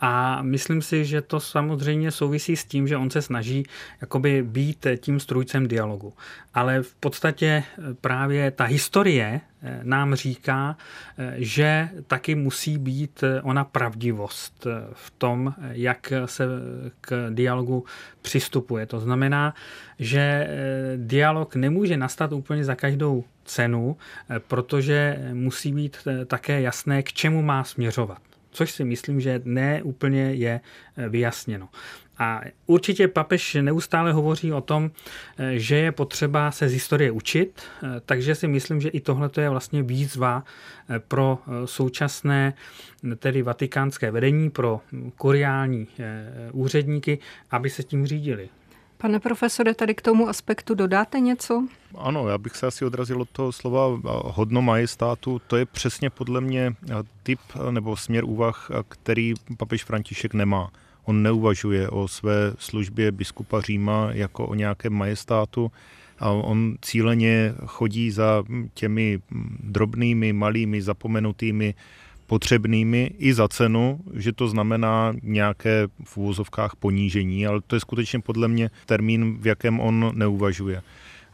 a 0.00 0.42
myslím 0.42 0.82
si, 0.82 1.04
že 1.04 1.22
to 1.22 1.40
samozřejmě 1.40 2.10
souvisí 2.10 2.56
s 2.56 2.64
tím, 2.64 2.88
že 2.88 2.96
on 2.96 3.10
se 3.10 3.22
snaží 3.22 3.64
jakoby 4.00 4.42
být 4.42 4.86
tím 5.00 5.20
strůjcem 5.20 5.68
dialogu. 5.68 6.12
Ale 6.54 6.82
v 6.82 6.94
podstatě 6.94 7.46
eh, 7.46 7.94
právě 8.00 8.50
ta 8.50 8.64
historie 8.64 9.40
eh, 9.62 9.80
nám 9.82 10.14
říká, 10.14 10.76
eh, 11.18 11.34
že 11.36 11.88
taky 12.06 12.34
musí 12.34 12.78
být 12.78 13.24
ona 13.42 13.64
pravdivost 13.64 14.66
v 14.92 15.10
tom, 15.10 15.54
jak 15.70 16.12
se 16.24 16.44
k 17.00 17.30
dialogu 17.30 17.84
přistupuje. 18.22 18.86
To 18.86 19.00
znamená, 19.00 19.54
že 19.98 20.48
dialog 20.96 21.54
nemůže 21.54 21.96
nastat 21.96 22.32
úplně 22.32 22.64
za 22.64 22.74
každou 22.74 23.24
cenu, 23.44 23.96
protože 24.48 25.18
musí 25.32 25.72
být 25.72 25.96
také 26.26 26.60
jasné, 26.60 27.02
k 27.02 27.12
čemu 27.12 27.42
má 27.42 27.64
směřovat 27.64 28.27
což 28.58 28.70
si 28.70 28.84
myslím, 28.84 29.20
že 29.20 29.40
ne 29.44 29.82
úplně 29.82 30.22
je 30.34 30.60
eh, 30.96 31.08
vyjasněno. 31.08 31.68
A 32.18 32.40
určitě 32.66 33.08
papež 33.08 33.54
neustále 33.60 34.12
hovoří 34.12 34.52
o 34.52 34.60
tom, 34.60 34.90
eh, 35.38 35.58
že 35.58 35.76
je 35.76 35.92
potřeba 35.92 36.50
se 36.50 36.68
z 36.68 36.72
historie 36.72 37.10
učit, 37.10 37.62
eh, 37.62 37.86
takže 38.06 38.34
si 38.34 38.48
myslím, 38.48 38.80
že 38.80 38.88
i 38.88 39.00
tohle 39.00 39.30
je 39.40 39.48
vlastně 39.48 39.82
výzva 39.82 40.44
pro 41.08 41.38
současné 41.64 42.54
tedy 43.16 43.42
vatikánské 43.42 44.10
vedení, 44.10 44.50
pro 44.50 44.80
kuriální 45.16 45.86
úředníky, 46.52 47.18
aby 47.50 47.70
se 47.70 47.82
tím 47.82 48.06
řídili. 48.06 48.48
Pane 48.98 49.20
profesore, 49.20 49.74
tady 49.74 49.94
k 49.94 50.02
tomu 50.02 50.28
aspektu 50.28 50.74
dodáte 50.74 51.20
něco? 51.20 51.68
Ano, 51.94 52.28
já 52.28 52.38
bych 52.38 52.56
se 52.56 52.66
asi 52.66 52.84
odrazil 52.84 53.22
od 53.22 53.30
toho 53.30 53.52
slova 53.52 54.00
hodno 54.24 54.62
majestátu. 54.62 55.40
To 55.46 55.56
je 55.56 55.66
přesně 55.66 56.10
podle 56.10 56.40
mě 56.40 56.74
typ 57.22 57.40
nebo 57.70 57.96
směr 57.96 58.24
úvah, 58.24 58.70
který 58.88 59.34
papež 59.56 59.84
František 59.84 60.34
nemá. 60.34 60.70
On 61.04 61.22
neuvažuje 61.22 61.88
o 61.88 62.08
své 62.08 62.52
službě 62.58 63.12
biskupa 63.12 63.60
Říma 63.60 64.08
jako 64.12 64.46
o 64.46 64.54
nějakém 64.54 64.92
majestátu, 64.92 65.72
a 66.18 66.30
on 66.30 66.76
cíleně 66.82 67.54
chodí 67.66 68.10
za 68.10 68.44
těmi 68.74 69.20
drobnými, 69.60 70.32
malými, 70.32 70.82
zapomenutými 70.82 71.74
potřebnými 72.28 73.10
i 73.18 73.34
za 73.34 73.48
cenu, 73.48 74.00
že 74.14 74.32
to 74.32 74.48
znamená 74.48 75.12
nějaké 75.22 75.88
v 76.04 76.16
úvozovkách 76.16 76.76
ponížení, 76.76 77.46
ale 77.46 77.60
to 77.66 77.76
je 77.76 77.80
skutečně 77.80 78.20
podle 78.20 78.48
mě 78.48 78.70
termín, 78.86 79.38
v 79.40 79.46
jakém 79.46 79.80
on 79.80 80.12
neuvažuje. 80.14 80.82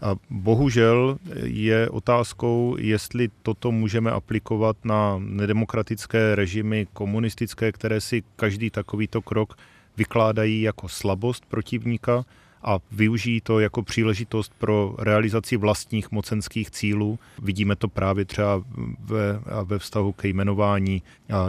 A 0.03 0.15
bohužel 0.31 1.19
je 1.43 1.89
otázkou, 1.89 2.77
jestli 2.79 3.29
toto 3.43 3.73
můžeme 3.73 4.11
aplikovat 4.11 4.77
na 4.85 5.19
nedemokratické 5.19 6.35
režimy 6.35 6.87
komunistické, 6.93 7.73
které 7.73 8.01
si 8.01 8.23
každý 8.37 8.71
takovýto 8.71 9.23
krok 9.23 9.59
vykládají 9.97 10.63
jako 10.63 10.89
slabost 10.89 11.47
protivníka, 11.47 12.25
a 12.65 12.79
využijí 12.93 13.41
to 13.41 13.61
jako 13.61 13.83
příležitost 13.83 14.53
pro 14.59 14.95
realizaci 14.99 15.57
vlastních 15.57 16.13
mocenských 16.13 16.71
cílů. 16.71 17.19
Vidíme 17.43 17.77
to 17.77 17.89
právě 17.89 18.25
třeba 18.25 18.63
ve, 18.99 19.41
ve 19.65 19.79
vztahu 19.79 20.13
ke 20.13 20.29
jmenování 20.29 21.03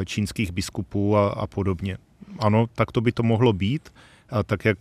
čínských 0.06 0.52
biskupů 0.52 1.18
a, 1.18 1.30
a 1.30 1.48
podobně. 1.48 1.98
Ano, 2.40 2.68
tak 2.76 2.92
to 2.92 3.02
by 3.02 3.12
to 3.12 3.24
mohlo 3.24 3.54
být. 3.54 3.94
tak 4.46 4.66
jak 4.66 4.78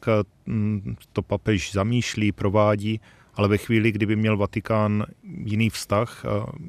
to 1.12 1.22
papež 1.22 1.72
zamýšlí, 1.72 2.32
provádí, 2.32 3.00
ale 3.34 3.48
ve 3.48 3.58
chvíli, 3.58 3.92
kdyby 3.92 4.16
měl 4.16 4.36
Vatikán 4.36 5.04
jiný 5.22 5.70
vztah, 5.70 6.24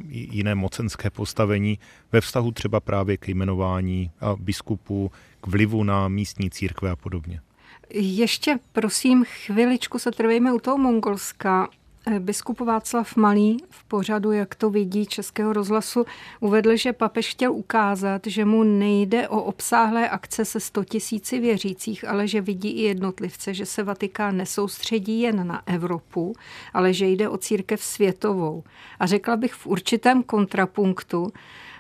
jiné 0.10 0.56
mocenské 0.56 1.10
postavení, 1.10 1.80
ve 2.12 2.22
vztahu 2.22 2.52
třeba 2.52 2.80
právě 2.80 3.18
k 3.18 3.28
jmenování 3.28 4.12
biskupů, 4.40 5.12
k 5.42 5.48
vlivu 5.48 5.84
na 5.84 6.08
místní 6.08 6.50
církve 6.50 6.92
a 6.92 6.96
podobně. 6.96 7.42
Ještě 7.90 8.60
prosím 8.72 9.26
chviličku 9.26 10.00
se 10.00 10.12
trvejme 10.12 10.54
u 10.54 10.60
toho 10.60 10.78
Mongolska. 10.78 11.70
Biskup 12.20 12.60
Václav 12.60 13.16
Malý 13.16 13.58
v 13.70 13.84
pořadu, 13.84 14.32
jak 14.32 14.56
to 14.56 14.70
vidí 14.70 15.06
Českého 15.06 15.54
rozhlasu, 15.54 16.06
uvedl, 16.40 16.76
že 16.76 16.94
papež 16.94 17.32
chtěl 17.32 17.52
ukázat, 17.52 18.22
že 18.28 18.46
mu 18.46 18.64
nejde 18.64 19.28
o 19.28 19.42
obsáhlé 19.42 20.10
akce 20.10 20.46
se 20.46 20.60
100 20.60 20.84
tisíci 20.84 21.40
věřících, 21.40 22.08
ale 22.08 22.28
že 22.28 22.42
vidí 22.42 22.70
i 22.70 22.82
jednotlivce, 22.82 23.54
že 23.54 23.66
se 23.66 23.84
Vatikán 23.84 24.38
nesoustředí 24.38 25.22
jen 25.22 25.48
na 25.48 25.62
Evropu, 25.66 26.36
ale 26.74 26.94
že 26.94 27.08
jde 27.08 27.30
o 27.30 27.38
církev 27.38 27.84
světovou. 27.84 28.64
A 29.00 29.06
řekla 29.06 29.38
bych 29.38 29.54
v 29.54 29.68
určitém 29.68 30.24
kontrapunktu 30.24 31.32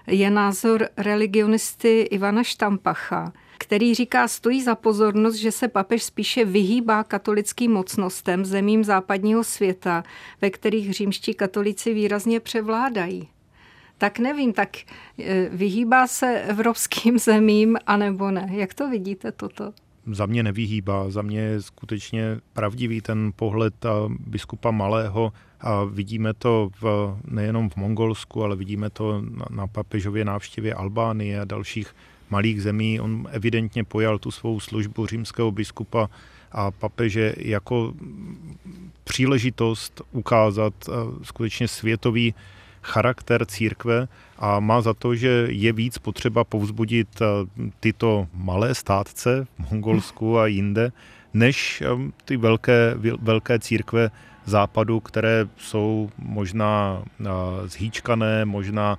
je 0.07 0.29
názor 0.29 0.89
religionisty 0.97 2.01
Ivana 2.01 2.43
Štampacha, 2.43 3.33
který 3.65 3.95
říká, 3.95 4.27
stojí 4.27 4.63
za 4.63 4.75
pozornost, 4.75 5.36
že 5.36 5.51
se 5.51 5.67
papež 5.67 6.03
spíše 6.03 6.45
vyhýbá 6.45 7.03
katolickým 7.03 7.72
mocnostem 7.72 8.45
zemím 8.45 8.84
západního 8.84 9.43
světa, 9.43 10.03
ve 10.41 10.50
kterých 10.50 10.93
římští 10.93 11.34
katolici 11.34 11.93
výrazně 11.93 12.39
převládají. 12.39 13.27
Tak 13.98 14.19
nevím, 14.19 14.53
tak 14.53 14.77
e, 14.77 15.50
vyhýbá 15.50 16.07
se 16.07 16.41
evropským 16.41 17.19
zemím, 17.29 17.77
anebo 17.88 18.31
ne? 18.31 18.50
Jak 18.51 18.74
to 18.74 18.89
vidíte 18.89 19.31
toto? 19.31 19.74
Za 20.12 20.25
mě 20.25 20.43
nevyhýbá, 20.43 21.10
za 21.10 21.22
mě 21.22 21.39
je 21.39 21.62
skutečně 21.62 22.39
pravdivý 22.53 23.01
ten 23.01 23.31
pohled 23.36 23.86
biskupa 24.10 24.72
Malého 24.72 25.34
a 25.62 25.84
vidíme 25.84 26.34
to 26.34 26.69
v, 26.81 27.17
nejenom 27.27 27.69
v 27.69 27.75
Mongolsku, 27.75 28.43
ale 28.43 28.55
vidíme 28.55 28.89
to 28.89 29.22
na, 29.22 29.45
na 29.50 29.67
papežově 29.67 30.25
návštěvě 30.25 30.74
Albánie 30.74 31.41
a 31.41 31.45
dalších 31.45 31.95
malých 32.36 32.68
zemí. 32.68 33.00
On 33.00 33.27
evidentně 33.32 33.84
pojal 33.84 34.20
tu 34.20 34.32
svou 34.32 34.60
službu 34.60 35.08
římského 35.08 35.51
biskupa 35.51 36.10
a 36.51 36.72
papeže 36.72 37.34
jako 37.38 37.94
příležitost 39.04 40.01
ukázat 40.12 40.74
eh, 40.84 40.92
skutečně 41.24 41.68
světový 41.68 42.36
charakter 42.84 43.46
církve 43.46 44.08
a 44.38 44.60
má 44.60 44.82
za 44.82 44.94
to, 44.94 45.15
že 45.15 45.48
je 45.50 45.72
víc 45.72 45.98
potřeba 45.98 46.44
povzbudit 46.44 47.08
eh, 47.22 47.25
tyto 47.80 48.27
malé 48.34 48.75
státce 48.75 49.48
v 49.48 49.72
Mongolsku 49.72 50.39
a 50.39 50.48
jinde, 50.48 50.92
než 51.34 51.82
eh, 51.82 52.12
ty 52.25 52.38
velké, 52.38 52.96
velké 53.22 53.60
církve 53.60 54.12
západu, 54.46 55.00
které 55.00 55.48
jsou 55.58 56.10
možná 56.22 57.01
zhýčkané, 57.65 58.46
možná 58.46 58.98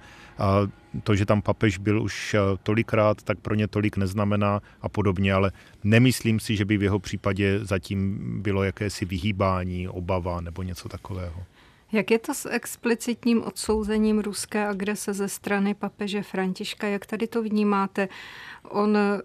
to, 1.02 1.14
že 1.14 1.26
tam 1.26 1.42
papež 1.42 1.78
byl 1.78 2.02
už 2.02 2.34
eh, 2.34 2.40
tolikrát, 2.62 3.22
tak 3.22 3.38
pro 3.38 3.54
ně 3.54 3.68
tolik 3.68 3.96
neznamená 3.96 4.60
a 4.80 4.88
podobně, 4.88 5.32
ale 5.32 5.52
nemyslím 5.84 6.40
si, 6.40 6.56
že 6.56 6.64
by 6.64 6.76
v 6.76 6.82
jeho 6.82 6.98
případě 6.98 7.58
zatím 7.62 8.18
bylo 8.42 8.64
jakési 8.64 9.04
vyhýbání, 9.04 9.88
obava 9.88 10.40
nebo 10.40 10.62
něco 10.62 10.88
takového. 10.88 11.42
Jak 11.92 12.10
je 12.10 12.18
to 12.18 12.34
s 12.34 12.48
explicitním 12.50 13.42
odsouzením 13.42 14.18
ruské 14.18 14.66
agrese 14.66 15.14
ze 15.14 15.28
strany 15.28 15.74
papeže 15.74 16.22
Františka? 16.22 16.86
Jak 16.86 17.06
tady 17.06 17.26
to 17.26 17.42
vnímáte? 17.42 18.08
On 18.68 18.96
eh, 18.96 19.20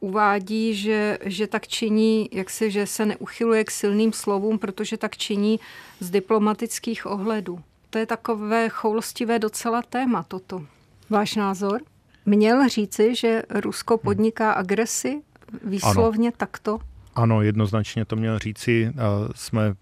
uvádí, 0.00 0.74
že, 0.74 1.18
že 1.24 1.46
tak 1.46 1.68
činí, 1.68 2.28
jak 2.32 2.50
se, 2.50 2.70
že 2.70 2.86
se 2.86 3.06
neuchyluje 3.06 3.64
k 3.64 3.70
silným 3.70 4.12
slovům, 4.12 4.58
protože 4.58 4.96
tak 4.96 5.16
činí 5.16 5.60
z 6.00 6.10
diplomatických 6.10 7.06
ohledů. 7.06 7.60
To 7.90 7.98
je 7.98 8.06
takové 8.06 8.68
choulostivé 8.68 9.38
docela 9.38 9.82
téma 9.82 10.22
toto. 10.22 10.66
Váš 11.10 11.36
názor? 11.36 11.80
Měl 12.26 12.68
říci, 12.68 13.14
že 13.14 13.42
Rusko 13.50 13.94
hmm. 13.94 13.98
podniká 13.98 14.52
agresi 14.52 15.22
výslovně 15.64 16.28
ano. 16.28 16.36
takto? 16.36 16.78
Ano, 17.14 17.42
jednoznačně 17.42 18.04
to 18.04 18.16
měl 18.16 18.38
říci. 18.38 18.92
Jsme 19.34 19.74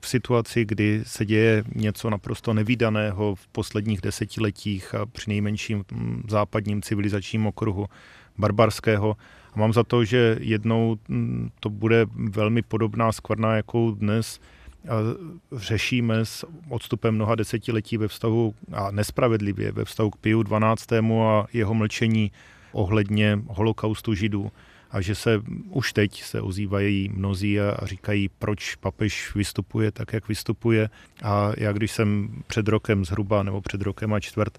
v 0.00 0.08
situaci, 0.08 0.64
kdy 0.64 1.02
se 1.06 1.26
děje 1.26 1.64
něco 1.74 2.10
naprosto 2.10 2.54
nevýdaného 2.54 3.34
v 3.34 3.48
posledních 3.48 4.00
desetiletích 4.00 4.94
a 4.94 5.06
při 5.06 5.30
nejmenším 5.30 5.84
západním 6.28 6.82
civilizačním 6.82 7.46
okruhu 7.46 7.86
barbarského. 8.38 9.16
A 9.54 9.58
mám 9.58 9.72
za 9.72 9.84
to, 9.84 10.04
že 10.04 10.36
jednou 10.40 10.96
to 11.60 11.70
bude 11.70 12.06
velmi 12.14 12.62
podobná 12.62 13.12
skvrna, 13.12 13.56
jakou 13.56 13.90
dnes 13.90 14.40
řešíme 15.56 16.24
s 16.24 16.46
odstupem 16.68 17.14
mnoha 17.14 17.34
desetiletí 17.34 17.96
ve 17.96 18.08
vztahu 18.08 18.54
a 18.72 18.90
nespravedlivě 18.90 19.72
ve 19.72 19.84
vztahu 19.84 20.10
k 20.10 20.16
Piu 20.16 20.42
12. 20.42 20.92
a 20.92 21.46
jeho 21.52 21.74
mlčení 21.74 22.32
ohledně 22.72 23.38
holokaustu 23.46 24.14
židů 24.14 24.52
a 24.90 25.00
že 25.00 25.14
se 25.14 25.42
už 25.68 25.92
teď 25.92 26.22
se 26.22 26.40
ozývají 26.40 27.08
mnozí 27.14 27.60
a 27.60 27.86
říkají, 27.86 28.28
proč 28.28 28.74
papež 28.74 29.34
vystupuje 29.34 29.92
tak, 29.92 30.12
jak 30.12 30.28
vystupuje. 30.28 30.90
A 31.22 31.52
já 31.56 31.72
když 31.72 31.92
jsem 31.92 32.28
před 32.46 32.68
rokem 32.68 33.04
zhruba, 33.04 33.42
nebo 33.42 33.60
před 33.60 33.82
rokem 33.82 34.14
a 34.14 34.20
čtvrt, 34.20 34.58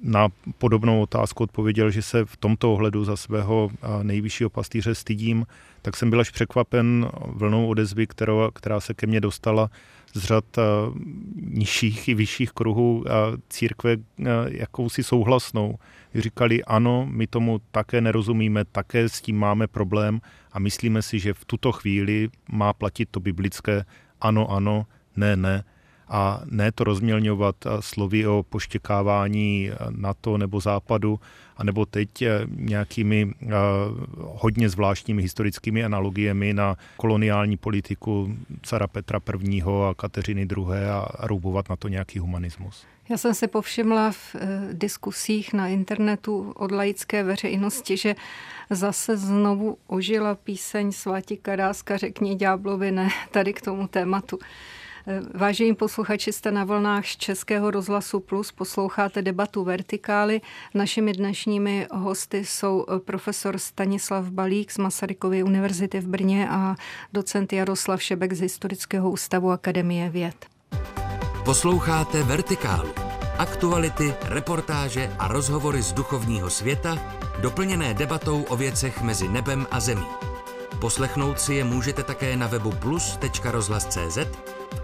na 0.00 0.28
podobnou 0.58 1.02
otázku 1.02 1.44
odpověděl, 1.44 1.90
že 1.90 2.02
se 2.02 2.24
v 2.24 2.36
tomto 2.36 2.72
ohledu 2.72 3.04
za 3.04 3.16
svého 3.16 3.70
nejvyššího 4.02 4.50
pastýře 4.50 4.94
stydím, 4.94 5.46
tak 5.82 5.96
jsem 5.96 6.10
byl 6.10 6.20
až 6.20 6.30
překvapen 6.30 7.10
vlnou 7.26 7.66
odezvy, 7.66 8.06
která, 8.06 8.32
která 8.54 8.80
se 8.80 8.94
ke 8.94 9.06
mně 9.06 9.20
dostala 9.20 9.70
z 10.14 10.24
řad 10.24 10.44
nižších 11.34 12.08
i 12.08 12.14
vyšších 12.14 12.50
kruhů 12.50 13.04
církve 13.48 13.96
jakousi 14.48 15.02
souhlasnou. 15.02 15.78
Říkali, 16.14 16.64
ano, 16.64 17.06
my 17.10 17.26
tomu 17.26 17.60
také 17.70 18.00
nerozumíme, 18.00 18.64
také 18.64 19.08
s 19.08 19.20
tím 19.20 19.38
máme 19.38 19.66
problém 19.66 20.20
a 20.52 20.58
myslíme 20.58 21.02
si, 21.02 21.18
že 21.18 21.34
v 21.34 21.44
tuto 21.44 21.72
chvíli 21.72 22.28
má 22.52 22.72
platit 22.72 23.08
to 23.10 23.20
biblické 23.20 23.84
ano, 24.20 24.50
ano, 24.50 24.86
ne, 25.16 25.36
ne 25.36 25.64
a 26.08 26.40
ne 26.50 26.72
to 26.72 26.84
rozmělňovat 26.84 27.56
slovy 27.80 28.26
o 28.26 28.44
poštěkávání 28.48 29.70
NATO 29.90 30.38
nebo 30.38 30.60
Západu, 30.60 31.20
anebo 31.58 31.86
teď 31.86 32.22
eh, 32.22 32.40
nějakými 32.56 33.34
eh, 33.42 33.46
hodně 34.16 34.68
zvláštními 34.68 35.22
historickými 35.22 35.84
analogiemi 35.84 36.52
na 36.54 36.76
koloniální 36.96 37.56
politiku 37.56 38.36
cara 38.62 38.86
Petra 38.86 39.20
I. 39.50 39.62
a 39.62 39.94
Kateřiny 39.94 40.42
II. 40.42 40.84
a 40.92 41.08
roubovat 41.18 41.68
na 41.68 41.76
to 41.76 41.88
nějaký 41.88 42.18
humanismus. 42.18 42.86
Já 43.08 43.16
jsem 43.16 43.34
se 43.34 43.48
povšimla 43.48 44.10
v 44.10 44.34
eh, 44.34 44.68
diskusích 44.72 45.52
na 45.52 45.68
internetu 45.68 46.52
od 46.56 46.72
laické 46.72 47.22
veřejnosti, 47.22 47.96
že 47.96 48.14
zase 48.70 49.16
znovu 49.16 49.78
ožila 49.86 50.34
píseň 50.34 50.92
Sváti 50.92 51.36
Karáska 51.36 51.96
Řekni 51.96 52.34
ďáblovi 52.34 52.92
ne 52.92 53.08
tady 53.30 53.52
k 53.52 53.60
tomu 53.60 53.88
tématu. 53.88 54.38
Vážení 55.34 55.74
posluchači, 55.74 56.32
jste 56.32 56.50
na 56.50 56.64
vlnách 56.64 57.06
z 57.06 57.16
Českého 57.16 57.70
rozhlasu 57.70 58.20
Plus, 58.20 58.52
posloucháte 58.52 59.22
debatu 59.22 59.64
Vertikály. 59.64 60.40
Našimi 60.74 61.12
dnešními 61.12 61.86
hosty 61.92 62.44
jsou 62.44 62.86
profesor 63.04 63.58
Stanislav 63.58 64.24
Balík 64.24 64.72
z 64.72 64.78
Masarykovy 64.78 65.42
univerzity 65.42 66.00
v 66.00 66.08
Brně 66.08 66.48
a 66.50 66.74
docent 67.12 67.52
Jaroslav 67.52 68.02
Šebek 68.02 68.32
z 68.32 68.40
Historického 68.40 69.10
ústavu 69.10 69.50
Akademie 69.50 70.10
věd. 70.10 70.46
Posloucháte 71.44 72.22
Vertikálu. 72.22 72.90
Aktuality, 73.38 74.14
reportáže 74.22 75.10
a 75.18 75.28
rozhovory 75.28 75.82
z 75.82 75.92
duchovního 75.92 76.50
světa, 76.50 76.98
doplněné 77.40 77.94
debatou 77.94 78.42
o 78.42 78.56
věcech 78.56 79.02
mezi 79.02 79.28
nebem 79.28 79.66
a 79.70 79.80
zemí. 79.80 80.06
Poslechnout 80.80 81.40
si 81.40 81.54
je 81.54 81.64
můžete 81.64 82.02
také 82.02 82.36
na 82.36 82.46
webu 82.46 82.70
plus.rozhlas.cz 82.70 84.18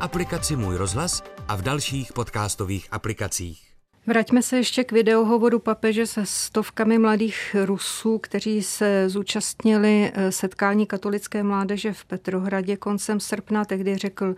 aplikaci 0.01 0.57
Můj 0.57 0.77
rozhlas 0.77 1.23
a 1.49 1.57
v 1.57 1.63
dalších 1.63 2.13
podcastových 2.13 2.89
aplikacích. 2.91 3.75
Vraťme 4.07 4.43
se 4.43 4.57
ještě 4.57 4.85
k 4.85 4.93
videohovoru 4.93 5.59
papeže 5.59 6.07
se 6.07 6.27
stovkami 6.27 6.99
mladých 6.99 7.57
Rusů, 7.65 8.19
kteří 8.19 8.63
se 8.63 9.09
zúčastnili 9.09 10.13
eh, 10.15 10.33
setkání 10.33 10.87
katolické 10.87 11.43
mládeže 11.43 11.93
v 11.93 12.05
Petrohradě 12.05 12.77
koncem 12.77 13.21
srpna. 13.21 13.65
Tehdy 13.65 13.97
řekl, 13.99 14.35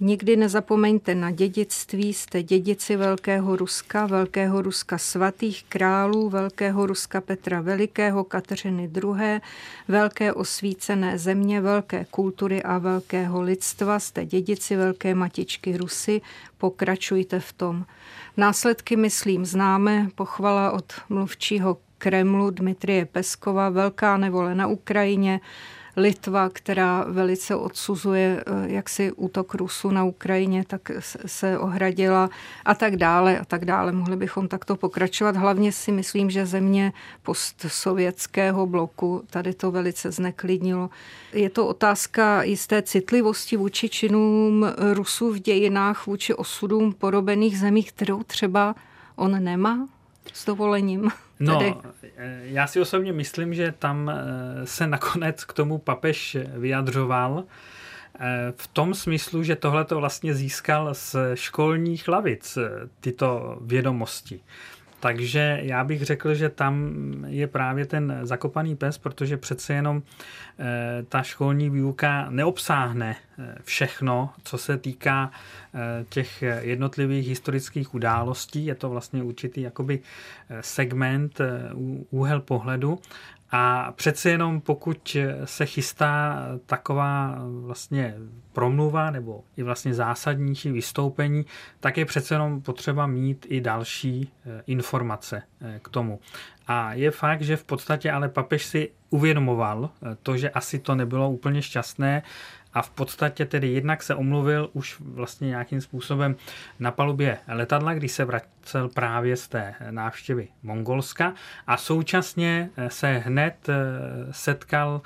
Nikdy 0.00 0.36
nezapomeňte 0.36 1.14
na 1.14 1.30
dědictví, 1.30 2.14
jste 2.14 2.42
dědici 2.42 2.96
Velkého 2.96 3.56
Ruska, 3.56 4.06
Velkého 4.06 4.62
Ruska 4.62 4.98
svatých 4.98 5.64
králů, 5.68 6.28
Velkého 6.30 6.86
Ruska 6.86 7.20
Petra 7.20 7.60
Velikého, 7.60 8.24
Kateřiny 8.24 8.90
II., 8.94 9.40
Velké 9.88 10.32
osvícené 10.32 11.18
země, 11.18 11.60
velké 11.60 12.06
kultury 12.10 12.62
a 12.62 12.78
velkého 12.78 13.42
lidstva, 13.42 13.98
jste 13.98 14.24
dědici 14.24 14.76
Velké 14.76 15.14
matičky 15.14 15.76
Rusy, 15.76 16.20
pokračujte 16.58 17.40
v 17.40 17.52
tom. 17.52 17.84
Následky, 18.36 18.96
myslím, 18.96 19.46
známe, 19.46 20.08
pochvala 20.14 20.70
od 20.70 20.92
mluvčího 21.08 21.76
Kremlu 21.98 22.50
Dmitrie 22.50 23.06
Peskova, 23.06 23.68
velká 23.68 24.16
nevole 24.16 24.54
na 24.54 24.66
Ukrajině, 24.66 25.40
Litva, 25.96 26.48
která 26.48 27.04
velice 27.08 27.56
odsuzuje 27.56 28.44
eh, 28.46 28.72
jaksi 28.72 29.12
útok 29.12 29.54
Rusu 29.54 29.90
na 29.90 30.04
Ukrajině, 30.04 30.64
tak 30.66 30.90
se 31.26 31.58
ohradila 31.58 32.30
a 32.64 32.74
tak 32.74 32.96
dále 32.96 33.38
a 33.38 33.44
tak 33.44 33.64
dále. 33.64 33.92
Mohli 33.92 34.16
bychom 34.16 34.48
takto 34.48 34.76
pokračovat. 34.76 35.36
Hlavně 35.36 35.72
si 35.72 35.92
myslím, 35.92 36.30
že 36.30 36.46
země 36.46 36.92
postsovětského 37.22 38.66
bloku 38.66 39.22
tady 39.30 39.54
to 39.54 39.70
velice 39.70 40.12
zneklidnilo. 40.12 40.90
Je 41.32 41.50
to 41.50 41.66
otázka 41.66 42.42
jisté 42.42 42.82
citlivosti 42.82 43.56
vůči 43.56 43.88
činům 43.88 44.66
Rusů 44.92 45.32
v 45.32 45.38
dějinách, 45.38 46.06
vůči 46.06 46.34
osudům 46.34 46.92
porobených 46.92 47.58
zemí, 47.58 47.84
kterou 47.84 48.22
třeba 48.22 48.74
on 49.16 49.44
nemá 49.44 49.88
s 50.32 50.44
dovolením. 50.44 51.10
No. 51.40 51.82
Eh, 52.16 52.40
já 52.42 52.66
si 52.66 52.80
osobně 52.80 53.12
myslím, 53.12 53.54
že 53.54 53.74
tam 53.78 54.10
eh, 54.10 54.66
se 54.66 54.86
nakonec 54.86 55.44
k 55.44 55.52
tomu 55.52 55.78
papež 55.78 56.36
vyjadřoval 56.56 57.44
eh, 58.20 58.52
v 58.56 58.66
tom 58.66 58.94
smyslu, 58.94 59.42
že 59.42 59.56
tohle 59.56 59.84
to 59.84 59.96
vlastně 59.96 60.34
získal 60.34 60.94
z 60.94 61.16
školních 61.34 62.08
lavic, 62.08 62.58
tyto 63.00 63.58
vědomosti. 63.60 64.40
Takže 65.06 65.58
já 65.62 65.84
bych 65.84 66.02
řekl, 66.02 66.34
že 66.34 66.48
tam 66.48 66.94
je 67.28 67.46
právě 67.46 67.86
ten 67.86 68.18
zakopaný 68.22 68.76
pes, 68.76 68.98
protože 68.98 69.36
přece 69.36 69.74
jenom 69.74 70.02
eh, 70.58 71.02
ta 71.08 71.22
školní 71.22 71.70
výuka 71.70 72.26
neobsáhne 72.30 73.16
eh, 73.38 73.54
všechno, 73.64 74.30
co 74.44 74.58
se 74.58 74.78
týká 74.78 75.30
eh, 75.74 76.04
těch 76.08 76.42
jednotlivých 76.60 77.28
historických 77.28 77.94
událostí. 77.94 78.66
Je 78.66 78.74
to 78.74 78.88
vlastně 78.88 79.22
určitý 79.22 79.60
jakoby 79.60 80.00
segment, 80.60 81.40
úhel 82.10 82.40
pohledu 82.40 82.98
a 83.58 83.92
přece 83.92 84.30
jenom 84.30 84.60
pokud 84.60 85.16
se 85.44 85.66
chystá 85.66 86.42
taková 86.66 87.38
vlastně 87.60 88.14
promluva 88.52 89.10
nebo 89.10 89.44
i 89.56 89.62
vlastně 89.62 89.94
zásadnější 89.94 90.72
vystoupení, 90.72 91.46
tak 91.80 91.96
je 91.98 92.04
přece 92.04 92.34
jenom 92.34 92.62
potřeba 92.62 93.06
mít 93.06 93.46
i 93.48 93.60
další 93.60 94.32
eh, 94.46 94.62
informace 94.66 95.42
eh, 95.60 95.80
k 95.82 95.88
tomu. 95.88 96.20
A 96.66 96.92
je 96.94 97.10
fakt, 97.10 97.42
že 97.42 97.56
v 97.56 97.64
podstatě 97.64 98.12
ale 98.12 98.28
papež 98.28 98.64
si 98.64 98.90
uvědomoval 99.10 99.90
eh, 99.90 100.16
to, 100.22 100.36
že 100.36 100.50
asi 100.50 100.78
to 100.78 100.94
nebylo 100.94 101.30
úplně 101.30 101.62
šťastné 101.62 102.22
a 102.76 102.82
v 102.82 102.90
podstatě 102.90 103.44
tedy 103.44 103.68
jednak 103.68 104.02
se 104.02 104.14
omluvil 104.14 104.70
už 104.72 104.96
vlastně 105.00 105.48
nějakým 105.48 105.80
způsobem 105.80 106.36
na 106.78 106.90
palubě 106.90 107.38
letadla, 107.48 107.94
když 107.94 108.12
se 108.12 108.24
vracel 108.24 108.88
právě 108.88 109.36
z 109.36 109.48
té 109.48 109.74
návštěvy 109.90 110.48
Mongolska. 110.62 111.34
A 111.66 111.76
současně 111.76 112.70
se 112.88 113.22
hned 113.26 113.66
setkal 114.30 115.02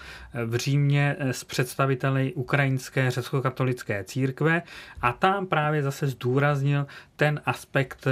v 0.46 0.56
Římě 0.56 1.16
s 1.20 1.44
představiteli 1.44 2.32
ukrajinské 2.32 3.10
řecko-katolické 3.10 4.04
církve. 4.04 4.62
A 5.02 5.12
tam 5.12 5.46
právě 5.46 5.82
zase 5.82 6.06
zdůraznil 6.06 6.86
ten 7.20 7.40
aspekt 7.46 8.06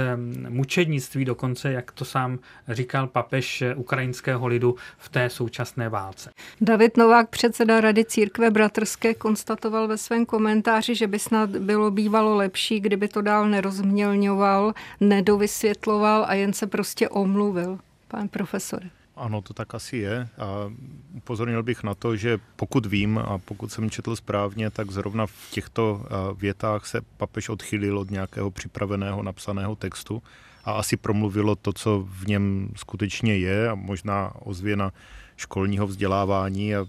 mučednictví 0.49 1.25
dokonce, 1.25 1.71
jak 1.71 1.91
to 1.91 2.05
sám 2.05 2.39
říkal 2.67 3.07
papež 3.07 3.63
ukrajinského 3.75 4.47
lidu 4.47 4.75
v 4.97 5.09
té 5.09 5.29
současné 5.29 5.89
válce. 5.89 6.29
David 6.61 6.97
Novák, 6.97 7.29
předseda 7.29 7.81
Rady 7.81 8.05
církve 8.05 8.51
bratrské, 8.51 9.13
konstatoval 9.13 9.87
ve 9.87 9.97
svém 9.97 10.25
komentáři, 10.25 10.95
že 10.95 11.07
by 11.07 11.19
snad 11.19 11.49
bylo 11.49 11.91
bývalo 11.91 12.35
lepší, 12.35 12.79
kdyby 12.79 13.07
to 13.07 13.21
dál 13.21 13.49
nerozmělňoval, 13.49 14.73
nedovysvětloval 14.99 16.25
a 16.27 16.33
jen 16.33 16.53
se 16.53 16.67
prostě 16.67 17.09
omluvil. 17.09 17.79
Pane 18.07 18.27
profesore. 18.27 18.89
Ano, 19.19 19.41
to 19.41 19.53
tak 19.53 19.75
asi 19.75 19.97
je. 19.97 20.27
A 20.37 20.71
upozornil 21.13 21.63
bych 21.63 21.83
na 21.83 21.95
to, 21.95 22.15
že 22.15 22.39
pokud 22.55 22.85
vím 22.85 23.17
a 23.17 23.37
pokud 23.37 23.71
jsem 23.71 23.89
četl 23.89 24.15
správně, 24.15 24.69
tak 24.69 24.91
zrovna 24.91 25.25
v 25.25 25.51
těchto 25.51 26.05
větách 26.37 26.85
se 26.85 27.01
papež 27.17 27.49
odchylil 27.49 27.99
od 27.99 28.11
nějakého 28.11 28.51
připraveného 28.51 29.23
napsaného 29.23 29.75
textu 29.75 30.23
a 30.65 30.71
asi 30.71 30.97
promluvilo 30.97 31.55
to, 31.55 31.73
co 31.73 32.07
v 32.09 32.27
něm 32.27 32.69
skutečně 32.75 33.37
je 33.37 33.69
a 33.69 33.75
možná 33.75 34.31
ozvěna 34.39 34.91
školního 35.39 35.87
vzdělávání 35.87 36.75
a 36.75 36.85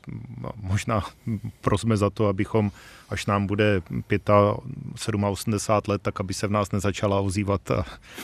možná 0.63 1.03
prosme 1.61 1.97
za 1.97 2.11
to, 2.11 2.27
abychom, 2.27 2.71
až 3.11 3.27
nám 3.27 3.47
bude 3.47 3.83
87 5.31 5.93
let, 5.93 6.03
tak 6.03 6.21
aby 6.21 6.35
se 6.35 6.47
v 6.47 6.51
nás 6.51 6.73
nezačala 6.73 7.21
ozývat 7.21 7.61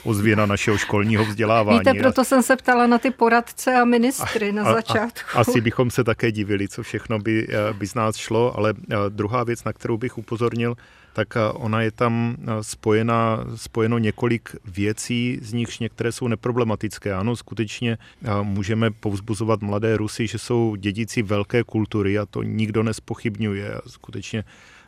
ozvěna 0.04 0.46
našeho 0.46 0.78
školního 0.78 1.24
vzdělávání. 1.24 1.78
Víte, 1.78 1.94
proto 1.94 2.24
jsem 2.24 2.42
se 2.42 2.56
ptala 2.56 2.86
na 2.86 2.98
ty 2.98 3.10
poradce 3.10 3.74
a 3.74 3.84
ministry 3.84 4.50
a, 4.50 4.52
na 4.52 4.64
začátku. 4.64 5.30
A, 5.34 5.36
a, 5.36 5.40
asi 5.40 5.60
bychom 5.60 5.90
se 5.90 6.04
také 6.04 6.32
divili, 6.32 6.68
co 6.68 6.82
všechno 6.82 7.18
by, 7.18 7.48
by 7.72 7.86
z 7.86 7.94
nás 7.94 8.16
šlo, 8.16 8.56
ale 8.56 8.74
druhá 9.08 9.44
věc, 9.44 9.64
na 9.64 9.72
kterou 9.72 9.96
bych 9.96 10.18
upozornil, 10.18 10.76
tak 11.16 11.36
ona 11.54 11.80
je 11.82 11.90
tam 11.90 12.36
spojena, 12.60 13.44
spojeno 13.54 13.98
několik 13.98 14.56
věcí, 14.64 15.38
z 15.42 15.52
nichž 15.52 15.78
některé 15.78 16.12
jsou 16.12 16.28
neproblematické. 16.28 17.14
Ano, 17.14 17.36
skutečně 17.36 17.98
můžeme 18.42 18.90
povzbuzovat 18.90 19.60
mladé 19.62 19.96
Rusy, 19.96 20.26
že 20.26 20.38
jsou 20.38 20.76
dědici 20.76 21.22
velké 21.22 21.64
kultury 21.64 22.18
a 22.18 22.26
to 22.26 22.42
nikdo 22.42 22.82
nespochybňuje. 22.82 23.74
Skutečně 23.86 24.44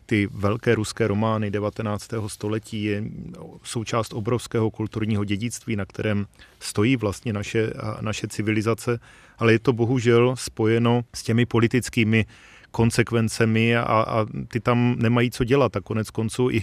ty 0.06 0.28
velké 0.32 0.74
ruské 0.74 1.06
romány 1.06 1.50
19. 1.50 2.10
století 2.26 2.84
je 2.84 3.04
součást 3.62 4.12
obrovského 4.12 4.70
kulturního 4.70 5.24
dědictví, 5.24 5.76
na 5.76 5.84
kterém 5.84 6.26
stojí 6.60 6.96
vlastně 6.96 7.32
naše, 7.32 7.72
naše 8.00 8.28
civilizace, 8.28 9.00
ale 9.38 9.52
je 9.52 9.58
to 9.58 9.72
bohužel 9.72 10.36
spojeno 10.36 11.04
s 11.14 11.22
těmi 11.22 11.46
politickými 11.46 12.26
konsekvencemi 12.78 13.76
a, 13.76 13.82
a 13.82 14.26
ty 14.48 14.60
tam 14.60 14.94
nemají 14.98 15.30
co 15.30 15.44
dělat. 15.44 15.76
A 15.76 15.80
konec 15.80 16.10
konců 16.10 16.50
i, 16.50 16.62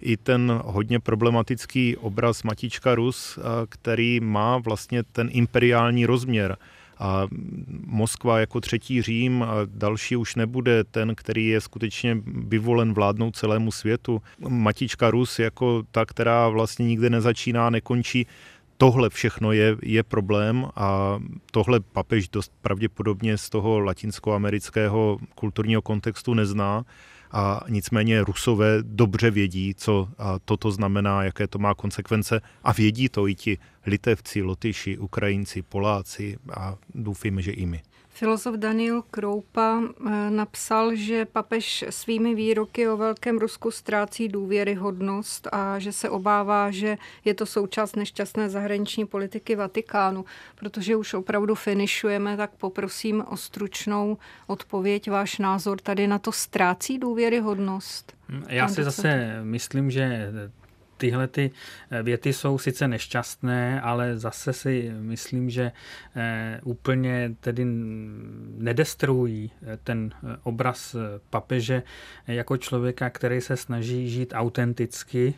i 0.00 0.16
ten 0.16 0.60
hodně 0.64 1.00
problematický 1.00 1.96
obraz 1.96 2.42
Matička 2.42 2.94
Rus, 2.94 3.38
který 3.68 4.20
má 4.20 4.58
vlastně 4.58 5.02
ten 5.02 5.28
imperiální 5.32 6.06
rozměr. 6.06 6.56
A 6.98 7.26
Moskva 7.86 8.38
jako 8.38 8.60
třetí 8.60 9.02
Řím 9.02 9.42
a 9.42 9.54
další 9.64 10.16
už 10.16 10.34
nebude 10.34 10.84
ten, 10.84 11.14
který 11.14 11.46
je 11.46 11.60
skutečně 11.60 12.16
vyvolen 12.26 12.94
vládnout 12.94 13.36
celému 13.36 13.72
světu. 13.72 14.22
Matička 14.48 15.10
Rus 15.10 15.38
jako 15.38 15.82
ta, 15.90 16.04
která 16.04 16.48
vlastně 16.48 16.86
nikde 16.86 17.10
nezačíná, 17.10 17.70
nekončí, 17.70 18.26
tohle 18.84 19.10
všechno 19.10 19.52
je, 19.52 19.76
je 19.82 20.02
problém 20.02 20.66
a 20.76 21.18
tohle 21.50 21.80
papež 21.80 22.28
dost 22.28 22.52
pravděpodobně 22.62 23.38
z 23.38 23.50
toho 23.50 23.80
latinskoamerického 23.80 25.18
kulturního 25.34 25.82
kontextu 25.82 26.34
nezná. 26.34 26.84
A 27.32 27.60
nicméně 27.68 28.24
Rusové 28.24 28.78
dobře 28.82 29.30
vědí, 29.30 29.74
co 29.74 30.08
toto 30.44 30.70
znamená, 30.70 31.22
jaké 31.22 31.46
to 31.46 31.58
má 31.58 31.74
konsekvence 31.74 32.40
a 32.64 32.72
vědí 32.72 33.08
to 33.08 33.28
i 33.28 33.34
ti 33.34 33.58
Litevci, 33.86 34.42
Lotyši, 34.42 34.98
Ukrajinci, 34.98 35.62
Poláci 35.62 36.36
a 36.54 36.76
doufíme, 36.94 37.42
že 37.42 37.52
i 37.52 37.66
my. 37.66 37.82
Filozof 38.14 38.54
Daniel 38.56 39.02
Kroupa 39.02 39.82
eh, 39.82 40.30
napsal, 40.30 40.94
že 40.94 41.24
papež 41.24 41.84
svými 41.90 42.34
výroky 42.34 42.88
o 42.88 42.96
Velkém 42.96 43.38
Rusku 43.38 43.70
ztrácí 43.70 44.28
důvěryhodnost 44.28 45.48
a 45.52 45.78
že 45.78 45.92
se 45.92 46.10
obává, 46.10 46.70
že 46.70 46.98
je 47.24 47.34
to 47.34 47.46
součást 47.46 47.96
nešťastné 47.96 48.50
zahraniční 48.50 49.06
politiky 49.06 49.56
Vatikánu. 49.56 50.24
Protože 50.54 50.96
už 50.96 51.14
opravdu 51.14 51.54
finišujeme, 51.54 52.36
tak 52.36 52.50
poprosím 52.50 53.24
o 53.28 53.36
stručnou 53.36 54.18
odpověď, 54.46 55.10
váš 55.10 55.38
názor 55.38 55.80
tady 55.80 56.06
na 56.06 56.18
to 56.18 56.32
ztrácí 56.32 56.98
důvěryhodnost. 56.98 58.12
Já 58.48 58.68
si 58.68 58.84
zase 58.84 59.40
myslím, 59.42 59.90
že 59.90 60.32
tyhle 60.96 61.28
ty 61.28 61.50
eh, 61.90 62.02
věty 62.02 62.32
jsou 62.32 62.58
sice 62.58 62.88
nešťastné, 62.88 63.80
ale 63.80 64.18
zase 64.18 64.52
si 64.52 64.92
myslím, 65.00 65.50
že 65.50 65.72
eh, 66.16 66.60
úplně 66.64 67.34
tedy 67.40 67.64
nedestruují 68.58 69.50
eh, 69.62 69.78
ten 69.84 70.10
obraz 70.42 70.96
papeže 71.30 71.82
jako 72.26 72.56
člověka, 72.56 73.10
který 73.10 73.40
se 73.40 73.56
snaží 73.56 74.10
žít 74.10 74.32
autenticky 74.36 75.34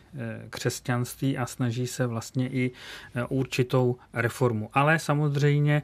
křesťanství 0.49 1.37
a 1.37 1.45
snaží 1.45 1.87
se 1.87 2.07
vlastně 2.07 2.49
i 2.49 2.71
určitou 3.29 3.95
reformu. 4.13 4.69
Ale 4.73 4.99
samozřejmě 4.99 5.81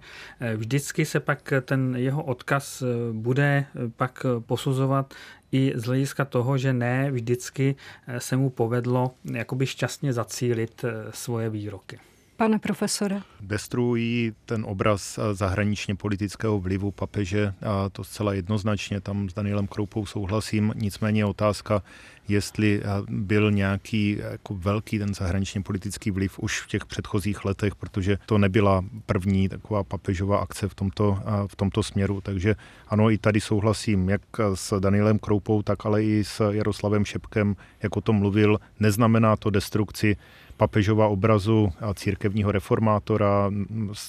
vždycky 0.56 1.06
se 1.06 1.20
pak 1.20 1.54
ten 1.62 1.96
jeho 1.98 2.24
odkaz 2.24 2.84
bude 3.12 3.66
pak 3.96 4.26
posuzovat 4.40 5.14
i 5.54 5.74
z 5.76 5.84
hlediska 5.86 6.26
toho, 6.26 6.58
že 6.58 6.74
ne 6.74 7.12
vždycky 7.12 7.76
eh, 8.08 8.20
se 8.20 8.38
mu 8.38 8.50
povedlo 8.50 9.12
jakoby 9.24 9.66
šťastně 9.66 10.14
zacílit 10.14 10.84
eh, 10.84 11.12
svoje 11.14 11.50
výroky. 11.50 12.00
Pane 12.38 12.60
profesore. 12.60 13.22
Destruují 13.42 14.34
ten 14.46 14.66
obraz 14.68 15.18
eh, 15.18 15.34
zahraničně 15.34 15.96
politického 15.96 16.60
vlivu 16.60 16.92
papeže 16.92 17.54
a 17.66 17.90
to 17.90 18.04
zcela 18.04 18.34
jednoznačně, 18.34 19.02
tam 19.02 19.30
s 19.30 19.34
Danielem 19.34 19.68
Kroupou 19.68 20.06
souhlasím, 20.06 20.74
nicméně 20.76 21.26
otázka, 21.26 21.84
jestli 22.28 22.82
byl 23.10 23.52
nějaký 23.52 24.18
jako 24.32 24.56
velký 24.56 25.00
ten 25.00 25.14
zahraničně 25.14 25.62
politický 25.62 26.12
vliv 26.12 26.40
už 26.40 26.62
v 26.62 26.68
těch 26.68 26.86
předchozích 26.86 27.46
letech, 27.46 27.76
protože 27.76 28.18
to 28.26 28.38
nebyla 28.38 28.86
první 29.06 29.50
taková 29.50 29.84
papežová 29.84 30.38
akce 30.38 30.70
v 30.70 30.76
tomto, 30.76 31.20
v 31.48 31.56
tomto 31.56 31.84
směru. 31.84 32.22
Takže 32.22 32.56
ano, 32.88 33.12
i 33.12 33.18
tady 33.18 33.42
souhlasím 33.42 34.10
jak 34.10 34.22
s 34.54 34.80
Danielem 34.80 35.20
Kroupou, 35.20 35.62
tak 35.62 35.86
ale 35.86 36.04
i 36.04 36.24
s 36.24 36.52
Jaroslavem 36.52 37.06
Šepkem, 37.06 37.56
jak 37.84 37.98
o 37.98 38.02
tom 38.02 38.16
mluvil. 38.16 38.60
Neznamená 38.80 39.36
to 39.36 39.50
destrukci 39.50 40.18
papežova 40.58 41.08
obrazu 41.08 41.70
a 41.82 41.94
církevního 41.94 42.52
reformátora, 42.52 43.52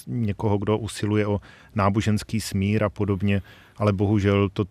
někoho, 0.07 0.57
kdo 0.57 0.77
usiluje 0.77 1.27
o 1.27 1.41
náboženský 1.75 2.41
smír 2.41 2.83
a 2.83 2.89
podobně, 2.89 3.41
ale 3.77 3.93
bohužel 3.93 4.49
to 4.49 4.65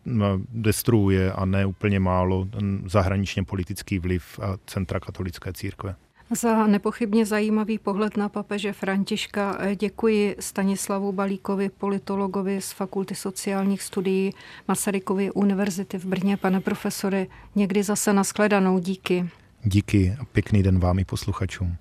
destruuje 0.48 1.32
a 1.32 1.44
ne 1.44 1.66
úplně 1.66 2.00
málo 2.00 2.48
zahraničně 2.86 3.44
politický 3.44 3.98
vliv 3.98 4.40
centra 4.66 5.00
katolické 5.00 5.52
církve. 5.52 5.94
Za 6.30 6.66
nepochybně 6.66 7.26
zajímavý 7.26 7.78
pohled 7.78 8.16
na 8.16 8.28
papeže 8.28 8.72
Františka 8.72 9.58
děkuji 9.74 10.36
Stanislavu 10.40 11.12
Balíkovi, 11.12 11.68
politologovi 11.68 12.60
z 12.60 12.72
Fakulty 12.72 13.14
sociálních 13.14 13.82
studií 13.82 14.32
Masarykovy 14.68 15.30
univerzity 15.30 15.98
v 15.98 16.04
Brně. 16.04 16.36
Pane 16.36 16.60
profesore, 16.60 17.26
někdy 17.54 17.82
zase 17.82 18.12
nashledanou. 18.12 18.78
Díky. 18.78 19.28
Díky 19.64 20.16
a 20.20 20.24
pěkný 20.24 20.62
den 20.62 20.78
vám 20.78 20.98
i 20.98 21.04
posluchačům. 21.04 21.76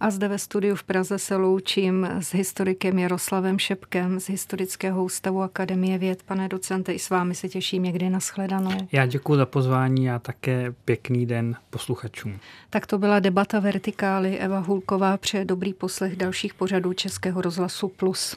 A 0.00 0.10
zde 0.10 0.28
ve 0.28 0.38
studiu 0.38 0.74
v 0.74 0.82
Praze 0.82 1.18
se 1.18 1.36
loučím 1.36 2.08
s 2.20 2.34
historikem 2.34 2.98
Jaroslavem 2.98 3.58
Šepkem 3.58 4.20
z 4.20 4.28
Historického 4.28 5.04
ústavu 5.04 5.42
Akademie 5.42 5.98
věd. 5.98 6.22
Pane 6.22 6.48
docente, 6.48 6.92
i 6.92 6.98
s 6.98 7.10
vámi 7.10 7.34
se 7.34 7.48
těším 7.48 7.82
někdy 7.82 8.10
na 8.10 8.20
shledanou. 8.20 8.88
Já 8.92 9.06
děkuji 9.06 9.36
za 9.36 9.46
pozvání 9.46 10.10
a 10.10 10.18
také 10.18 10.74
pěkný 10.84 11.26
den 11.26 11.56
posluchačům. 11.70 12.38
Tak 12.70 12.86
to 12.86 12.98
byla 12.98 13.20
debata 13.20 13.60
Vertikály. 13.60 14.38
Eva 14.38 14.58
Hulková 14.58 15.16
přeje 15.16 15.44
dobrý 15.44 15.74
poslech 15.74 16.16
dalších 16.16 16.54
pořadů 16.54 16.92
Českého 16.92 17.42
rozhlasu 17.42 17.88
Plus. 17.88 18.36